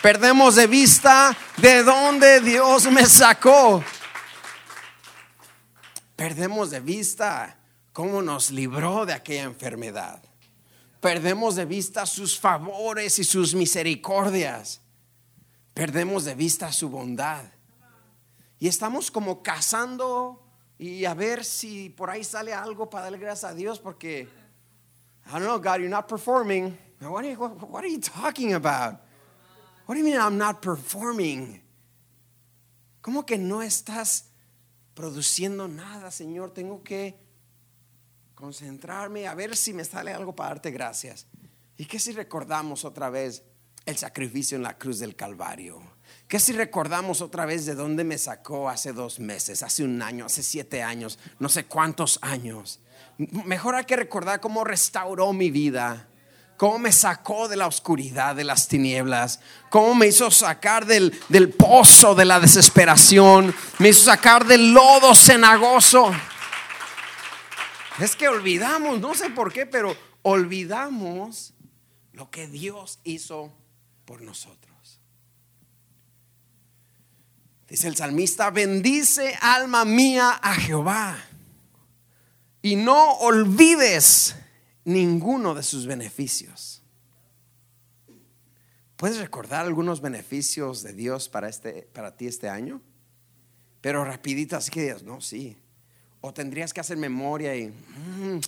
Perdemos 0.02 0.54
de 0.54 0.68
vista 0.68 1.36
de 1.56 1.82
dónde 1.82 2.40
Dios 2.40 2.88
me 2.92 3.06
sacó. 3.06 3.82
Perdemos 6.14 6.70
de 6.70 6.78
vista 6.78 7.56
cómo 7.92 8.22
nos 8.22 8.50
libró 8.50 9.06
de 9.06 9.12
aquella 9.12 9.44
enfermedad. 9.44 10.22
Perdemos 11.00 11.56
de 11.56 11.64
vista 11.64 12.04
sus 12.06 12.38
favores 12.38 13.18
y 13.18 13.24
sus 13.24 13.54
misericordias. 13.54 14.80
Perdemos 15.72 16.24
de 16.24 16.34
vista 16.34 16.72
su 16.72 16.90
bondad. 16.90 17.44
Y 18.58 18.68
estamos 18.68 19.10
como 19.10 19.42
cazando 19.42 20.42
y 20.78 21.06
a 21.06 21.14
ver 21.14 21.44
si 21.44 21.90
por 21.90 22.10
ahí 22.10 22.24
sale 22.24 22.52
algo 22.52 22.90
para 22.90 23.04
darle 23.04 23.18
gracias 23.18 23.50
a 23.50 23.54
Dios 23.54 23.78
porque 23.78 24.28
I 25.26 25.32
don't 25.32 25.44
know, 25.44 25.58
God, 25.58 25.80
you're 25.80 25.88
not 25.88 26.08
performing. 26.08 26.76
What 27.00 27.24
are 27.24 27.32
you, 27.32 27.38
what 27.38 27.82
are 27.82 27.90
you 27.90 28.00
talking 28.00 28.52
about? 28.54 29.00
What 29.86 29.94
do 29.94 29.98
you 30.00 30.04
mean 30.04 30.20
I'm 30.20 30.36
not 30.36 30.60
performing? 30.60 31.62
¿Cómo 33.00 33.24
que 33.24 33.38
no 33.38 33.62
estás 33.62 34.24
produciendo 34.94 35.66
nada, 35.66 36.10
Señor? 36.10 36.52
Tengo 36.52 36.82
que 36.82 37.18
concentrarme 38.40 39.28
a 39.28 39.34
ver 39.34 39.54
si 39.54 39.74
me 39.74 39.84
sale 39.84 40.14
algo 40.14 40.34
para 40.34 40.50
darte 40.50 40.70
gracias. 40.70 41.26
¿Y 41.76 41.84
qué 41.84 41.98
si 41.98 42.12
recordamos 42.12 42.86
otra 42.86 43.10
vez 43.10 43.42
el 43.84 43.98
sacrificio 43.98 44.56
en 44.56 44.62
la 44.62 44.78
cruz 44.78 44.98
del 44.98 45.14
Calvario? 45.14 45.78
¿Qué 46.26 46.40
si 46.40 46.52
recordamos 46.52 47.20
otra 47.20 47.44
vez 47.44 47.66
de 47.66 47.74
dónde 47.74 48.02
me 48.02 48.16
sacó 48.16 48.70
hace 48.70 48.94
dos 48.94 49.20
meses, 49.20 49.62
hace 49.62 49.84
un 49.84 50.00
año, 50.00 50.24
hace 50.24 50.42
siete 50.42 50.82
años, 50.82 51.18
no 51.38 51.50
sé 51.50 51.66
cuántos 51.66 52.18
años? 52.22 52.80
Mejor 53.18 53.74
hay 53.74 53.84
que 53.84 53.96
recordar 53.96 54.40
cómo 54.40 54.64
restauró 54.64 55.34
mi 55.34 55.50
vida 55.50 56.06
cómo 56.56 56.78
me 56.78 56.92
sacó 56.92 57.48
de 57.48 57.56
la 57.56 57.66
oscuridad, 57.66 58.36
de 58.36 58.44
las 58.44 58.68
tinieblas, 58.68 59.40
cómo 59.70 59.94
me 59.94 60.08
hizo 60.08 60.30
sacar 60.30 60.84
del, 60.84 61.18
del 61.30 61.48
pozo 61.48 62.14
de 62.14 62.26
la 62.26 62.38
desesperación, 62.38 63.54
me 63.78 63.88
hizo 63.88 64.04
sacar 64.04 64.44
del 64.44 64.74
lodo 64.74 65.14
cenagoso. 65.14 66.12
Es 68.00 68.16
que 68.16 68.28
olvidamos, 68.28 69.00
no 69.00 69.14
sé 69.14 69.30
por 69.30 69.52
qué, 69.52 69.66
pero 69.66 69.94
olvidamos 70.22 71.52
lo 72.12 72.30
que 72.30 72.46
Dios 72.46 72.98
hizo 73.04 73.52
por 74.04 74.22
nosotros. 74.22 75.00
Dice 77.68 77.88
el 77.88 77.96
salmista, 77.96 78.50
bendice 78.50 79.34
alma 79.40 79.84
mía 79.84 80.40
a 80.42 80.54
Jehová 80.54 81.16
y 82.62 82.74
no 82.74 83.12
olvides 83.18 84.34
ninguno 84.84 85.54
de 85.54 85.62
sus 85.62 85.86
beneficios. 85.86 86.82
¿Puedes 88.96 89.18
recordar 89.18 89.64
algunos 89.64 90.00
beneficios 90.00 90.82
de 90.82 90.92
Dios 90.92 91.28
para, 91.28 91.48
este, 91.48 91.88
para 91.92 92.16
ti 92.16 92.26
este 92.26 92.48
año? 92.48 92.82
Pero 93.80 94.04
rapidito, 94.04 94.56
así 94.56 94.70
que 94.70 94.82
digas, 94.82 95.02
no, 95.02 95.20
sí. 95.20 95.56
O 96.20 96.32
tendrías 96.32 96.72
que 96.72 96.80
hacer 96.80 96.96
memoria 96.96 97.56
y, 97.56 97.68
mm, 97.68 98.40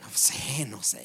no 0.00 0.10
sé, 0.12 0.66
no 0.66 0.82
sé. 0.82 1.04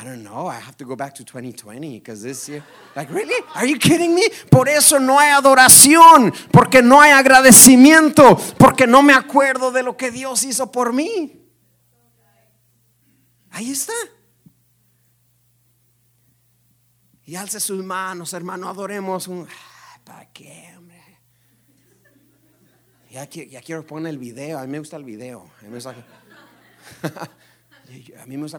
I 0.00 0.04
don't 0.04 0.22
know. 0.22 0.46
I 0.46 0.56
have 0.60 0.76
to 0.76 0.84
go 0.84 0.94
back 0.94 1.14
to 1.14 1.24
2020 1.24 1.98
because 1.98 2.22
this 2.22 2.48
year, 2.48 2.62
like, 2.94 3.10
really? 3.10 3.34
Are 3.54 3.66
you 3.66 3.78
kidding 3.78 4.14
me? 4.14 4.28
Por 4.50 4.68
eso 4.68 4.98
no 4.98 5.18
hay 5.18 5.30
adoración, 5.30 6.32
porque 6.52 6.82
no 6.82 7.00
hay 7.00 7.10
agradecimiento, 7.10 8.36
porque 8.58 8.86
no 8.86 9.02
me 9.02 9.12
acuerdo 9.12 9.72
de 9.72 9.82
lo 9.82 9.96
que 9.96 10.10
Dios 10.10 10.44
hizo 10.44 10.70
por 10.70 10.92
mí. 10.92 11.32
Ahí 13.50 13.72
está. 13.72 13.94
Y 17.24 17.34
alce 17.36 17.58
sus 17.58 17.82
manos, 17.82 18.32
hermano, 18.34 18.68
adoremos 18.68 19.26
un. 19.26 19.48
¿Para 20.04 20.30
qué? 20.32 20.77
Ya, 23.10 23.26
quiero 23.26 23.86
poner 23.86 24.10
el 24.10 24.18
video. 24.18 24.58
A 24.58 24.66
mí 24.66 24.72
me 24.72 24.78
gusta 24.78 24.96
el 24.96 25.04
video. 25.04 25.50
A 25.60 25.62
mí 25.62 25.68
me 25.68 25.74
gusta. 25.76 25.94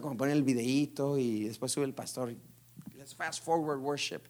Como 0.02 0.16
poner 0.16 0.36
el 0.36 0.42
videíto 0.42 1.16
y 1.18 1.44
después 1.44 1.70
sube 1.70 1.84
el 1.84 1.94
pastor. 1.94 2.34
Let's 2.96 3.14
fast 3.14 3.44
forward 3.44 3.80
worship. 3.80 4.26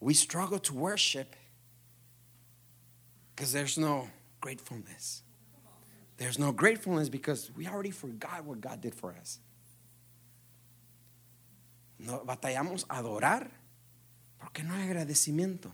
We 0.00 0.14
struggle 0.14 0.60
to 0.60 0.74
worship 0.74 1.34
because 3.34 3.52
there's 3.52 3.76
no 3.76 4.08
gratefulness. 4.40 5.22
There's 6.16 6.38
no 6.38 6.52
gratefulness 6.52 7.08
because 7.10 7.50
we 7.56 7.66
already 7.66 7.90
forgot 7.90 8.44
what 8.44 8.60
God 8.60 8.80
did 8.80 8.94
for 8.94 9.14
us. 9.20 9.40
No, 11.98 12.22
batallamos 12.24 12.86
adorar 12.88 13.50
porque 14.38 14.62
no 14.62 14.74
hay 14.74 14.88
agradecimiento. 14.88 15.72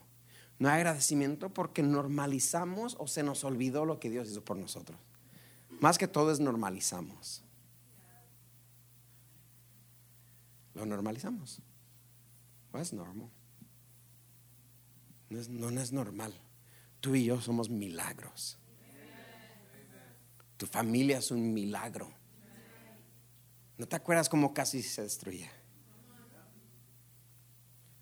No 0.58 0.68
hay 0.68 0.76
agradecimiento 0.76 1.50
porque 1.50 1.82
normalizamos 1.82 2.96
o 2.98 3.06
se 3.06 3.22
nos 3.22 3.44
olvidó 3.44 3.84
lo 3.84 4.00
que 4.00 4.10
Dios 4.10 4.28
hizo 4.30 4.44
por 4.44 4.56
nosotros. 4.56 4.98
Más 5.80 5.98
que 5.98 6.08
todo 6.08 6.32
es 6.32 6.40
normalizamos. 6.40 7.42
Lo 10.74 10.86
normalizamos. 10.86 11.60
No 12.72 12.80
es 12.80 12.92
normal. 12.92 13.30
No 15.28 15.38
es, 15.40 15.48
es 15.48 15.92
normal. 15.92 16.34
Tú 17.00 17.14
y 17.14 17.24
yo 17.24 17.40
somos 17.40 17.68
milagros. 17.68 18.58
Tu 20.56 20.66
familia 20.66 21.18
es 21.18 21.30
un 21.30 21.52
milagro. 21.52 22.10
¿No 23.76 23.86
te 23.86 23.96
acuerdas 23.96 24.28
cómo 24.28 24.54
casi 24.54 24.82
se 24.82 25.02
destruía? 25.02 25.50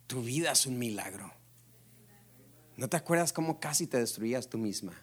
Tu 0.06 0.22
vida 0.22 0.52
es 0.52 0.66
un 0.66 0.78
milagro. 0.78 1.32
¿No 2.76 2.88
te 2.88 2.96
acuerdas 2.96 3.32
cómo 3.32 3.60
casi 3.60 3.86
te 3.86 3.98
destruías 3.98 4.48
tú 4.48 4.58
misma? 4.58 4.94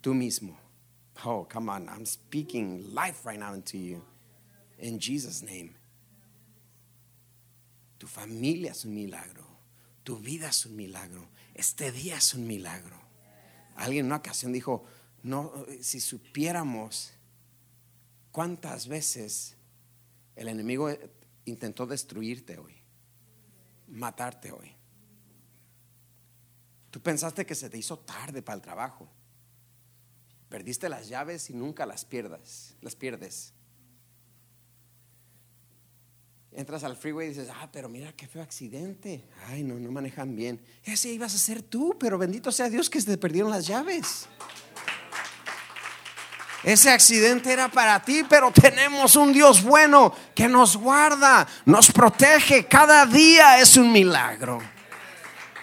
Tú 0.00 0.14
mismo. 0.14 0.58
Oh, 1.24 1.46
come 1.52 1.70
on. 1.70 1.88
I'm 1.88 2.06
speaking 2.06 2.94
life 2.94 3.26
right 3.28 3.38
now 3.38 3.54
into 3.54 3.76
you. 3.76 4.02
In 4.78 5.00
Jesus' 5.00 5.42
name. 5.42 5.74
Tu 7.98 8.06
familia 8.06 8.70
es 8.70 8.84
un 8.84 8.94
milagro. 8.94 9.44
Tu 10.04 10.16
vida 10.18 10.48
es 10.48 10.64
un 10.66 10.76
milagro. 10.76 11.28
Este 11.54 11.90
día 11.90 12.16
es 12.16 12.34
un 12.34 12.46
milagro. 12.46 12.96
Alguien 13.74 14.06
en 14.06 14.06
una 14.06 14.16
ocasión 14.16 14.52
dijo, 14.52 14.84
no, 15.22 15.52
si 15.80 16.00
supiéramos 16.00 17.12
cuántas 18.30 18.86
veces 18.86 19.56
el 20.36 20.48
enemigo 20.48 20.88
intentó 21.44 21.86
destruirte 21.86 22.58
hoy, 22.58 22.74
matarte 23.88 24.52
hoy. 24.52 24.77
Tú 26.90 27.00
pensaste 27.00 27.44
que 27.44 27.54
se 27.54 27.68
te 27.68 27.78
hizo 27.78 27.98
tarde 27.98 28.42
para 28.42 28.56
el 28.56 28.62
trabajo. 28.62 29.08
Perdiste 30.48 30.88
las 30.88 31.08
llaves 31.08 31.50
y 31.50 31.54
nunca 31.54 31.84
las 31.84 32.04
pierdas, 32.04 32.74
las 32.80 32.96
pierdes. 32.96 33.52
Entras 36.52 36.82
al 36.82 36.96
freeway 36.96 37.26
y 37.26 37.28
dices, 37.30 37.48
ah, 37.54 37.68
pero 37.70 37.88
mira 37.88 38.12
qué 38.12 38.26
feo 38.26 38.42
accidente. 38.42 39.22
Ay, 39.46 39.62
no, 39.62 39.74
no 39.74 39.92
manejan 39.92 40.34
bien. 40.34 40.60
Ese 40.82 41.10
ibas 41.10 41.34
a 41.34 41.38
ser 41.38 41.62
tú, 41.62 41.96
pero 42.00 42.16
bendito 42.16 42.50
sea 42.50 42.70
Dios 42.70 42.88
que 42.88 43.00
se 43.00 43.06
te 43.06 43.18
perdieron 43.18 43.50
las 43.50 43.66
llaves. 43.66 44.26
Ese 46.64 46.90
accidente 46.90 47.52
era 47.52 47.68
para 47.68 48.02
ti, 48.02 48.24
pero 48.28 48.50
tenemos 48.50 49.14
un 49.14 49.32
Dios 49.32 49.62
bueno 49.62 50.12
que 50.34 50.48
nos 50.48 50.76
guarda, 50.76 51.46
nos 51.66 51.92
protege. 51.92 52.66
Cada 52.66 53.06
día 53.06 53.60
es 53.60 53.76
un 53.76 53.92
milagro. 53.92 54.60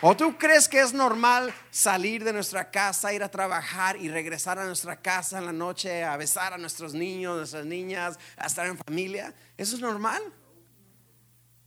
¿O 0.01 0.15
tú 0.15 0.37
crees 0.37 0.67
que 0.67 0.81
es 0.81 0.93
normal 0.93 1.53
salir 1.71 2.23
de 2.23 2.33
nuestra 2.33 2.69
casa, 2.69 3.13
ir 3.13 3.23
a 3.23 3.29
trabajar 3.29 3.95
y 3.97 4.09
regresar 4.09 4.59
a 4.59 4.65
nuestra 4.65 5.01
casa 5.01 5.37
en 5.37 5.45
la 5.45 5.53
noche 5.53 6.03
a 6.03 6.17
besar 6.17 6.53
a 6.53 6.57
nuestros 6.57 6.93
niños, 6.93 7.37
nuestras 7.37 7.65
niñas, 7.65 8.19
a 8.37 8.45
estar 8.45 8.67
en 8.67 8.77
familia? 8.77 9.33
¿Eso 9.57 9.75
es 9.75 9.81
normal? 9.81 10.21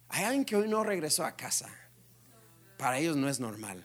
Hay 0.09 0.25
alguien 0.25 0.45
que 0.45 0.57
hoy 0.57 0.69
no 0.69 0.85
regresó 0.85 1.25
a 1.25 1.37
casa. 1.37 1.69
Para 2.77 2.99
ellos 2.99 3.17
no 3.17 3.29
es 3.29 3.41
normal. 3.41 3.85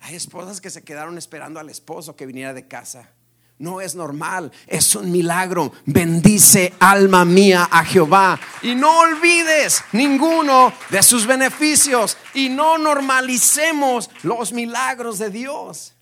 Hay 0.00 0.14
esposas 0.14 0.60
que 0.60 0.70
se 0.70 0.84
quedaron 0.84 1.16
esperando 1.16 1.58
al 1.58 1.70
esposo 1.70 2.16
que 2.16 2.26
viniera 2.26 2.52
de 2.52 2.68
casa. 2.68 3.10
No 3.58 3.80
es 3.80 3.94
normal, 3.94 4.52
es 4.66 4.94
un 4.94 5.10
milagro. 5.10 5.72
Bendice 5.86 6.74
alma 6.78 7.24
mía 7.24 7.68
a 7.70 7.84
Jehová 7.84 8.38
y 8.62 8.74
no 8.74 8.98
olvides 8.98 9.82
ninguno 9.92 10.74
de 10.90 11.02
sus 11.02 11.26
beneficios 11.26 12.18
y 12.34 12.50
no 12.50 12.76
normalicemos 12.76 14.10
los 14.22 14.52
milagros 14.52 15.18
de 15.18 15.30
Dios. 15.30 15.94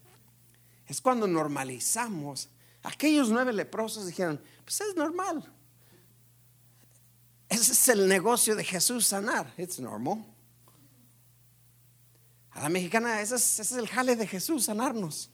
Es 0.88 1.00
cuando 1.00 1.28
normalizamos. 1.28 2.48
Aquellos 2.82 3.30
nueve 3.30 3.52
leprosos 3.52 4.06
dijeron, 4.06 4.40
pues 4.64 4.80
es 4.80 4.96
normal. 4.96 5.48
Ese 7.48 7.72
es 7.72 7.88
el 7.88 8.08
negocio 8.08 8.56
de 8.56 8.64
Jesús 8.64 9.06
sanar. 9.06 9.52
It's 9.56 9.78
normal. 9.78 10.24
A 12.50 12.62
la 12.62 12.68
mexicana, 12.68 13.20
ese 13.20 13.36
es, 13.36 13.60
ese 13.60 13.74
es 13.74 13.80
el 13.80 13.88
jale 13.88 14.16
de 14.16 14.26
Jesús 14.26 14.64
sanarnos. 14.64 15.30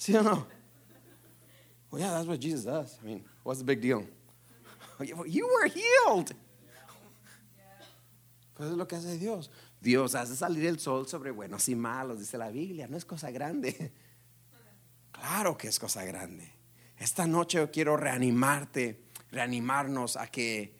¿Sí 0.00 0.16
o 0.16 0.22
no? 0.22 0.46
Well, 1.90 2.00
yeah, 2.00 2.12
that's 2.12 2.26
what 2.26 2.40
Jesus 2.40 2.64
does. 2.64 2.98
I 3.02 3.06
mean, 3.06 3.24
what's 3.42 3.58
the 3.58 3.66
big 3.66 3.82
deal? 3.82 4.06
You 5.26 5.46
were 5.46 5.68
healed. 5.68 6.34
Pues 8.54 8.70
es 8.70 8.76
lo 8.76 8.86
que 8.86 8.96
hace 8.96 9.18
Dios. 9.18 9.50
Dios 9.78 10.14
hace 10.14 10.36
salir 10.36 10.64
el 10.66 10.78
sol 10.78 11.06
sobre 11.06 11.30
buenos 11.32 11.68
y 11.68 11.74
malos, 11.74 12.18
dice 12.18 12.38
la 12.38 12.48
Biblia. 12.48 12.86
No 12.88 12.96
es 12.96 13.04
cosa 13.04 13.30
grande. 13.30 13.92
Claro 15.12 15.58
que 15.58 15.68
es 15.68 15.78
cosa 15.78 16.02
grande. 16.04 16.50
Esta 16.96 17.26
noche 17.26 17.58
yo 17.58 17.70
quiero 17.70 17.98
reanimarte, 17.98 19.04
reanimarnos 19.30 20.16
a 20.16 20.28
que 20.28 20.78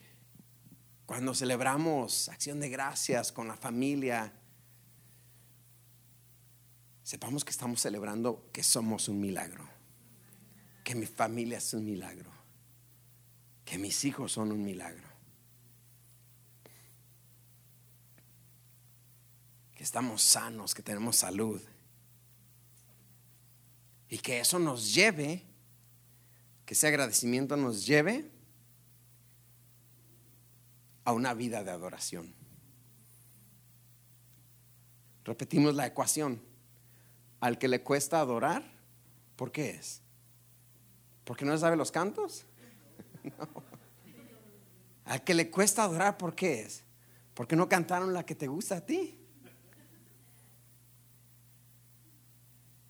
cuando 1.04 1.34
celebramos 1.34 2.30
acción 2.30 2.58
de 2.58 2.70
gracias 2.70 3.32
con 3.32 3.48
la 3.48 3.56
familia, 3.56 4.32
sepamos 7.11 7.44
que 7.44 7.50
estamos 7.50 7.80
celebrando 7.80 8.48
que 8.52 8.62
somos 8.62 9.08
un 9.08 9.20
milagro, 9.20 9.68
que 10.84 10.94
mi 10.94 11.06
familia 11.06 11.58
es 11.58 11.74
un 11.74 11.84
milagro, 11.84 12.30
que 13.64 13.78
mis 13.78 14.04
hijos 14.04 14.30
son 14.30 14.52
un 14.52 14.62
milagro, 14.62 15.08
que 19.74 19.82
estamos 19.82 20.22
sanos, 20.22 20.72
que 20.72 20.84
tenemos 20.84 21.16
salud 21.16 21.61
y 24.08 24.18
que 24.18 24.38
eso 24.38 24.61
nos 24.61 24.94
lleve, 24.94 25.42
que 26.64 26.74
ese 26.74 26.86
agradecimiento 26.86 27.56
nos 27.56 27.84
lleve 27.86 28.30
a 31.04 31.12
una 31.12 31.34
vida 31.34 31.64
de 31.64 31.72
adoración. 31.72 32.32
Repetimos 35.24 35.74
la 35.74 35.88
ecuación. 35.88 36.49
Al 37.41 37.59
que 37.59 37.68
le 37.68 37.82
cuesta 37.82 38.20
adorar, 38.20 38.62
¿por 39.36 39.51
qué 39.51 39.70
es? 39.70 40.03
¿Porque 41.24 41.45
no 41.45 41.57
sabe 41.57 41.76
los 41.76 41.91
cantos? 41.91 42.45
Al 45.05 45.24
que 45.24 45.34
le 45.34 45.51
cuesta 45.51 45.84
adorar, 45.84 46.18
¿por 46.18 46.34
qué 46.34 46.61
es? 46.61 46.84
Porque 47.34 47.57
no 47.57 47.68
cantaron 47.68 48.12
la 48.12 48.24
que 48.24 48.34
te 48.34 48.47
gusta 48.47 48.76
a 48.76 48.80
ti. 48.86 49.16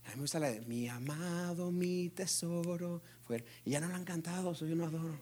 A 0.04 0.08
mí 0.10 0.16
me 0.16 0.22
gusta 0.22 0.40
la 0.40 0.50
de 0.50 0.60
mi 0.62 0.88
amado, 0.88 1.70
mi 1.70 2.10
tesoro. 2.10 3.00
Y 3.64 3.70
ya 3.70 3.80
no 3.80 3.88
la 3.88 3.94
han 3.96 4.04
cantado, 4.04 4.54
soy 4.54 4.70
yo 4.70 4.76
no 4.76 4.86
adoro. 4.86 5.16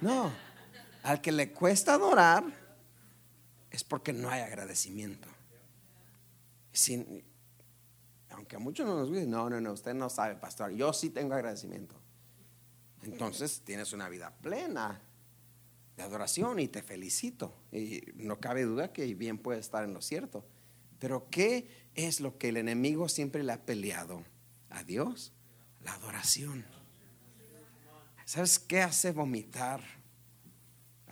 No, 0.00 0.30
al 1.02 1.20
que 1.20 1.32
le 1.32 1.52
cuesta 1.52 1.94
adorar 1.94 2.44
es 3.70 3.82
porque 3.82 4.12
no 4.12 4.30
hay 4.30 4.42
agradecimiento. 4.42 5.28
Sin, 6.72 7.24
aunque 8.34 8.56
a 8.56 8.58
muchos 8.58 8.86
no 8.86 8.96
nos 8.96 9.08
guste, 9.08 9.26
no, 9.26 9.48
no, 9.48 9.60
no, 9.60 9.72
usted 9.72 9.94
no 9.94 10.10
sabe, 10.10 10.34
pastor, 10.36 10.72
yo 10.72 10.92
sí 10.92 11.10
tengo 11.10 11.34
agradecimiento. 11.34 11.94
Entonces 13.02 13.62
tienes 13.64 13.92
una 13.92 14.08
vida 14.08 14.34
plena 14.42 15.00
de 15.96 16.02
adoración 16.02 16.58
y 16.58 16.68
te 16.68 16.82
felicito. 16.82 17.54
Y 17.70 18.02
no 18.16 18.40
cabe 18.40 18.64
duda 18.64 18.92
que 18.92 19.14
bien 19.14 19.38
puede 19.38 19.60
estar 19.60 19.84
en 19.84 19.92
lo 19.92 20.00
cierto. 20.00 20.44
Pero 20.98 21.28
¿qué 21.30 21.68
es 21.94 22.20
lo 22.20 22.38
que 22.38 22.48
el 22.48 22.56
enemigo 22.56 23.08
siempre 23.08 23.42
le 23.42 23.52
ha 23.52 23.66
peleado 23.66 24.24
a 24.70 24.84
Dios? 24.84 25.32
La 25.82 25.92
adoración. 25.94 26.64
¿Sabes 28.24 28.58
qué 28.58 28.80
hace 28.80 29.12
vomitar 29.12 29.82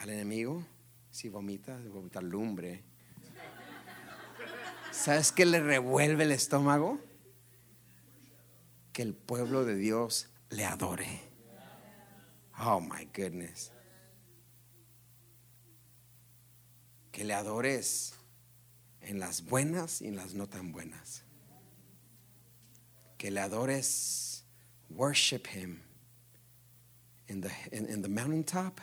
al 0.03 0.11
enemigo, 0.11 0.65
si 1.11 1.29
vomita, 1.29 1.79
vomita 1.93 2.21
lumbre. 2.21 2.83
¿Sabes 4.91 5.31
qué 5.31 5.47
le 5.47 5.61
revuelve 5.61 6.25
el 6.25 6.33
estómago? 6.33 6.99
Que 8.93 9.03
el 9.03 9.15
pueblo 9.15 9.65
de 9.65 9.75
Dios 9.77 10.27
le 10.51 10.65
adore. 10.65 11.21
Oh 12.61 12.81
my 12.81 13.09
goodness. 13.13 13.71
Que 17.11 17.25
le 17.25 17.35
adores 17.35 18.15
en 19.01 19.19
las 19.19 19.41
buenas 19.41 20.01
y 20.01 20.09
en 20.09 20.17
las 20.17 20.35
no 20.35 20.47
tan 20.47 20.73
buenas. 20.73 21.23
Que 23.19 23.31
le 23.31 23.41
adores, 23.41 24.43
worship 24.91 25.47
him 25.47 25.81
in 27.29 27.41
the, 27.41 27.51
in, 27.73 27.87
in 27.87 28.03
the 28.03 28.09
mountaintop 28.09 28.81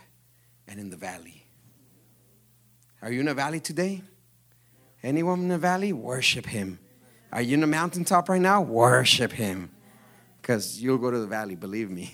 and 0.67 0.79
in 0.79 0.89
the 0.89 0.97
valley. 0.97 1.45
Are 3.01 3.11
you 3.11 3.21
in 3.21 3.27
a 3.27 3.33
valley 3.33 3.59
today? 3.59 4.01
Anyone 5.01 5.41
in 5.41 5.47
the 5.47 5.57
valley? 5.57 5.93
Worship 5.93 6.45
Him. 6.45 6.79
Are 7.31 7.41
you 7.41 7.53
in 7.53 7.61
the 7.61 7.67
mountaintop 7.67 8.27
right 8.27 8.41
now? 8.41 8.61
Worship 8.61 9.31
Him. 9.31 9.71
Because 10.49 10.81
you'll 10.81 10.97
go 10.97 11.11
to 11.11 11.19
the 11.19 11.27
valley, 11.27 11.55
believe 11.55 11.91
me. 11.91 12.11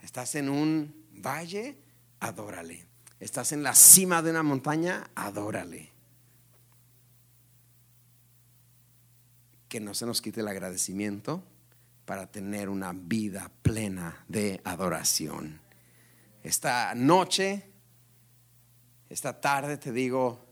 Estás 0.00 0.36
en 0.36 0.48
un 0.48 0.94
valle, 1.10 1.76
adórale. 2.20 2.86
Estás 3.18 3.50
en 3.50 3.64
la 3.64 3.74
cima 3.74 4.22
de 4.22 4.30
una 4.30 4.44
montaña, 4.44 5.10
adórale. 5.16 5.90
Que 9.68 9.80
no 9.80 9.94
se 9.94 10.06
nos 10.06 10.22
quite 10.22 10.42
el 10.42 10.46
agradecimiento 10.46 11.42
para 12.04 12.30
tener 12.30 12.68
una 12.68 12.92
vida 12.92 13.50
plena 13.62 14.24
de 14.28 14.60
adoración 14.62 15.60
esta 16.44 16.94
noche, 16.94 17.64
esta 19.08 19.40
tarde 19.40 19.78
te 19.78 19.90
digo 19.90 20.43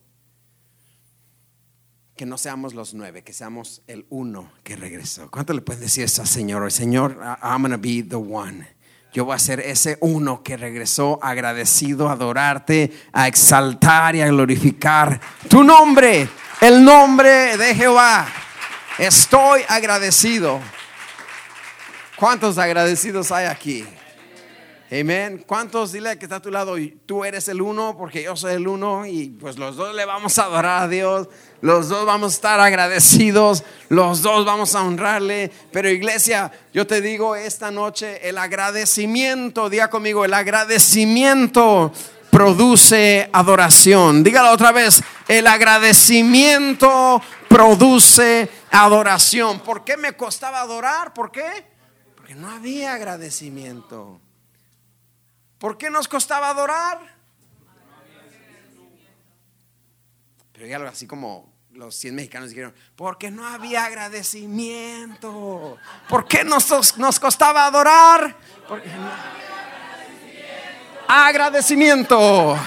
que 2.16 2.26
no 2.26 2.36
seamos 2.38 2.74
los 2.74 2.94
nueve, 2.94 3.22
que 3.22 3.32
seamos 3.32 3.82
el 3.86 4.06
uno 4.10 4.52
que 4.62 4.76
regresó. 4.76 5.30
¿Cuánto 5.30 5.52
le 5.52 5.62
puedes 5.62 5.80
decir 5.80 6.04
eso 6.04 6.22
al 6.22 6.28
Señor? 6.28 6.70
Señor, 6.70 7.18
I'm 7.42 7.68
to 7.70 7.78
be 7.78 8.02
the 8.02 8.16
one. 8.16 8.66
Yo 9.12 9.26
voy 9.26 9.34
a 9.34 9.38
ser 9.38 9.60
ese 9.60 9.98
uno 10.00 10.42
que 10.42 10.56
regresó 10.56 11.18
agradecido 11.22 12.08
a 12.08 12.12
adorarte, 12.12 12.92
a 13.12 13.28
exaltar 13.28 14.16
y 14.16 14.22
a 14.22 14.28
glorificar 14.28 15.20
tu 15.48 15.62
nombre, 15.62 16.28
el 16.62 16.82
nombre 16.82 17.58
de 17.58 17.74
Jehová. 17.74 18.26
Estoy 18.98 19.62
agradecido. 19.68 20.60
¿Cuántos 22.16 22.56
agradecidos 22.56 23.32
hay 23.32 23.46
aquí? 23.46 23.84
Amén. 24.90 25.42
¿Cuántos 25.46 25.92
dile 25.92 26.18
que 26.18 26.26
está 26.26 26.36
a 26.36 26.42
tu 26.42 26.50
lado? 26.50 26.76
Tú 27.06 27.24
eres 27.24 27.48
el 27.48 27.62
uno 27.62 27.96
porque 27.96 28.22
yo 28.22 28.36
soy 28.36 28.54
el 28.54 28.68
uno 28.68 29.06
y 29.06 29.30
pues 29.30 29.58
los 29.58 29.76
dos 29.76 29.94
le 29.94 30.04
vamos 30.04 30.38
a 30.38 30.44
adorar 30.44 30.82
a 30.82 30.88
Dios. 30.88 31.28
Los 31.62 31.88
dos 31.88 32.04
vamos 32.04 32.32
a 32.32 32.34
estar 32.34 32.60
agradecidos. 32.60 33.62
Los 33.88 34.20
dos 34.20 34.44
vamos 34.44 34.74
a 34.74 34.82
honrarle. 34.82 35.50
Pero 35.70 35.88
iglesia, 35.88 36.50
yo 36.74 36.88
te 36.88 37.00
digo 37.00 37.36
esta 37.36 37.70
noche, 37.70 38.28
el 38.28 38.36
agradecimiento, 38.36 39.70
diga 39.70 39.88
conmigo, 39.88 40.24
el 40.24 40.34
agradecimiento 40.34 41.92
produce 42.30 43.30
adoración. 43.32 44.24
Dígalo 44.24 44.50
otra 44.50 44.72
vez, 44.72 45.04
el 45.28 45.46
agradecimiento 45.46 47.22
produce 47.48 48.50
adoración. 48.72 49.60
¿Por 49.60 49.84
qué 49.84 49.96
me 49.96 50.14
costaba 50.14 50.62
adorar? 50.62 51.14
¿Por 51.14 51.30
qué? 51.30 51.64
Porque 52.16 52.34
no 52.34 52.50
había 52.50 52.94
agradecimiento. 52.94 54.20
¿Por 55.58 55.78
qué 55.78 55.90
nos 55.90 56.08
costaba 56.08 56.48
adorar? 56.48 56.98
Pero 60.52 60.76
algo 60.76 60.88
así 60.88 61.06
como 61.06 61.51
los 61.74 61.94
100 61.96 62.14
mexicanos 62.14 62.50
dijeron, 62.50 62.74
porque 62.96 63.30
no 63.30 63.46
había 63.46 63.84
agradecimiento. 63.84 65.78
¿Por 66.08 66.26
qué 66.26 66.44
nos, 66.44 66.96
nos 66.98 67.18
costaba 67.18 67.66
adorar? 67.66 68.36
Porque 68.68 68.90
Agradecimiento. 71.08 72.58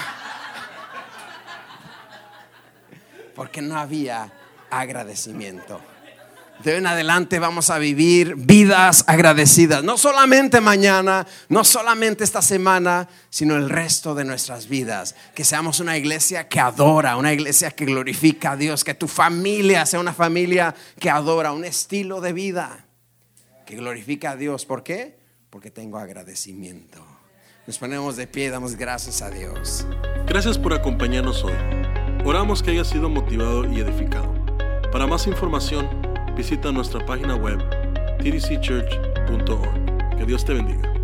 Porque 3.34 3.60
no 3.60 3.76
había 3.76 4.30
agradecimiento. 4.70 5.80
De 6.62 6.72
hoy 6.72 6.78
en 6.78 6.86
adelante 6.86 7.38
vamos 7.38 7.70
a 7.70 7.78
vivir 7.78 8.34
vidas 8.36 9.04
agradecidas. 9.06 9.84
No 9.84 9.98
solamente 9.98 10.60
mañana, 10.60 11.26
no 11.48 11.64
solamente 11.64 12.24
esta 12.24 12.42
semana, 12.42 13.08
sino 13.30 13.56
el 13.56 13.68
resto 13.68 14.14
de 14.14 14.24
nuestras 14.24 14.68
vidas. 14.68 15.14
Que 15.34 15.44
seamos 15.44 15.80
una 15.80 15.96
iglesia 15.96 16.48
que 16.48 16.58
adora, 16.58 17.16
una 17.16 17.32
iglesia 17.32 17.70
que 17.70 17.84
glorifica 17.84 18.52
a 18.52 18.56
Dios. 18.56 18.84
Que 18.84 18.94
tu 18.94 19.06
familia 19.06 19.84
sea 19.86 20.00
una 20.00 20.14
familia 20.14 20.74
que 20.98 21.10
adora, 21.10 21.52
un 21.52 21.64
estilo 21.64 22.20
de 22.20 22.32
vida 22.32 22.86
que 23.66 23.76
glorifica 23.76 24.30
a 24.30 24.36
Dios. 24.36 24.64
¿Por 24.64 24.82
qué? 24.82 25.18
Porque 25.50 25.70
tengo 25.70 25.98
agradecimiento. 25.98 27.04
Nos 27.66 27.78
ponemos 27.78 28.16
de 28.16 28.26
pie, 28.28 28.48
damos 28.48 28.76
gracias 28.76 29.20
a 29.22 29.30
Dios. 29.30 29.86
Gracias 30.26 30.56
por 30.56 30.72
acompañarnos 30.72 31.42
hoy. 31.44 31.54
Oramos 32.24 32.62
que 32.62 32.70
haya 32.70 32.84
sido 32.84 33.10
motivado 33.10 33.70
y 33.70 33.80
edificado. 33.80 34.32
Para 34.92 35.06
más 35.06 35.26
información, 35.26 36.05
visita 36.36 36.70
nuestra 36.70 37.04
página 37.04 37.34
web 37.34 37.58
tdcchurch.org. 38.18 40.16
Que 40.16 40.26
Dios 40.26 40.44
te 40.44 40.52
bendiga. 40.54 40.95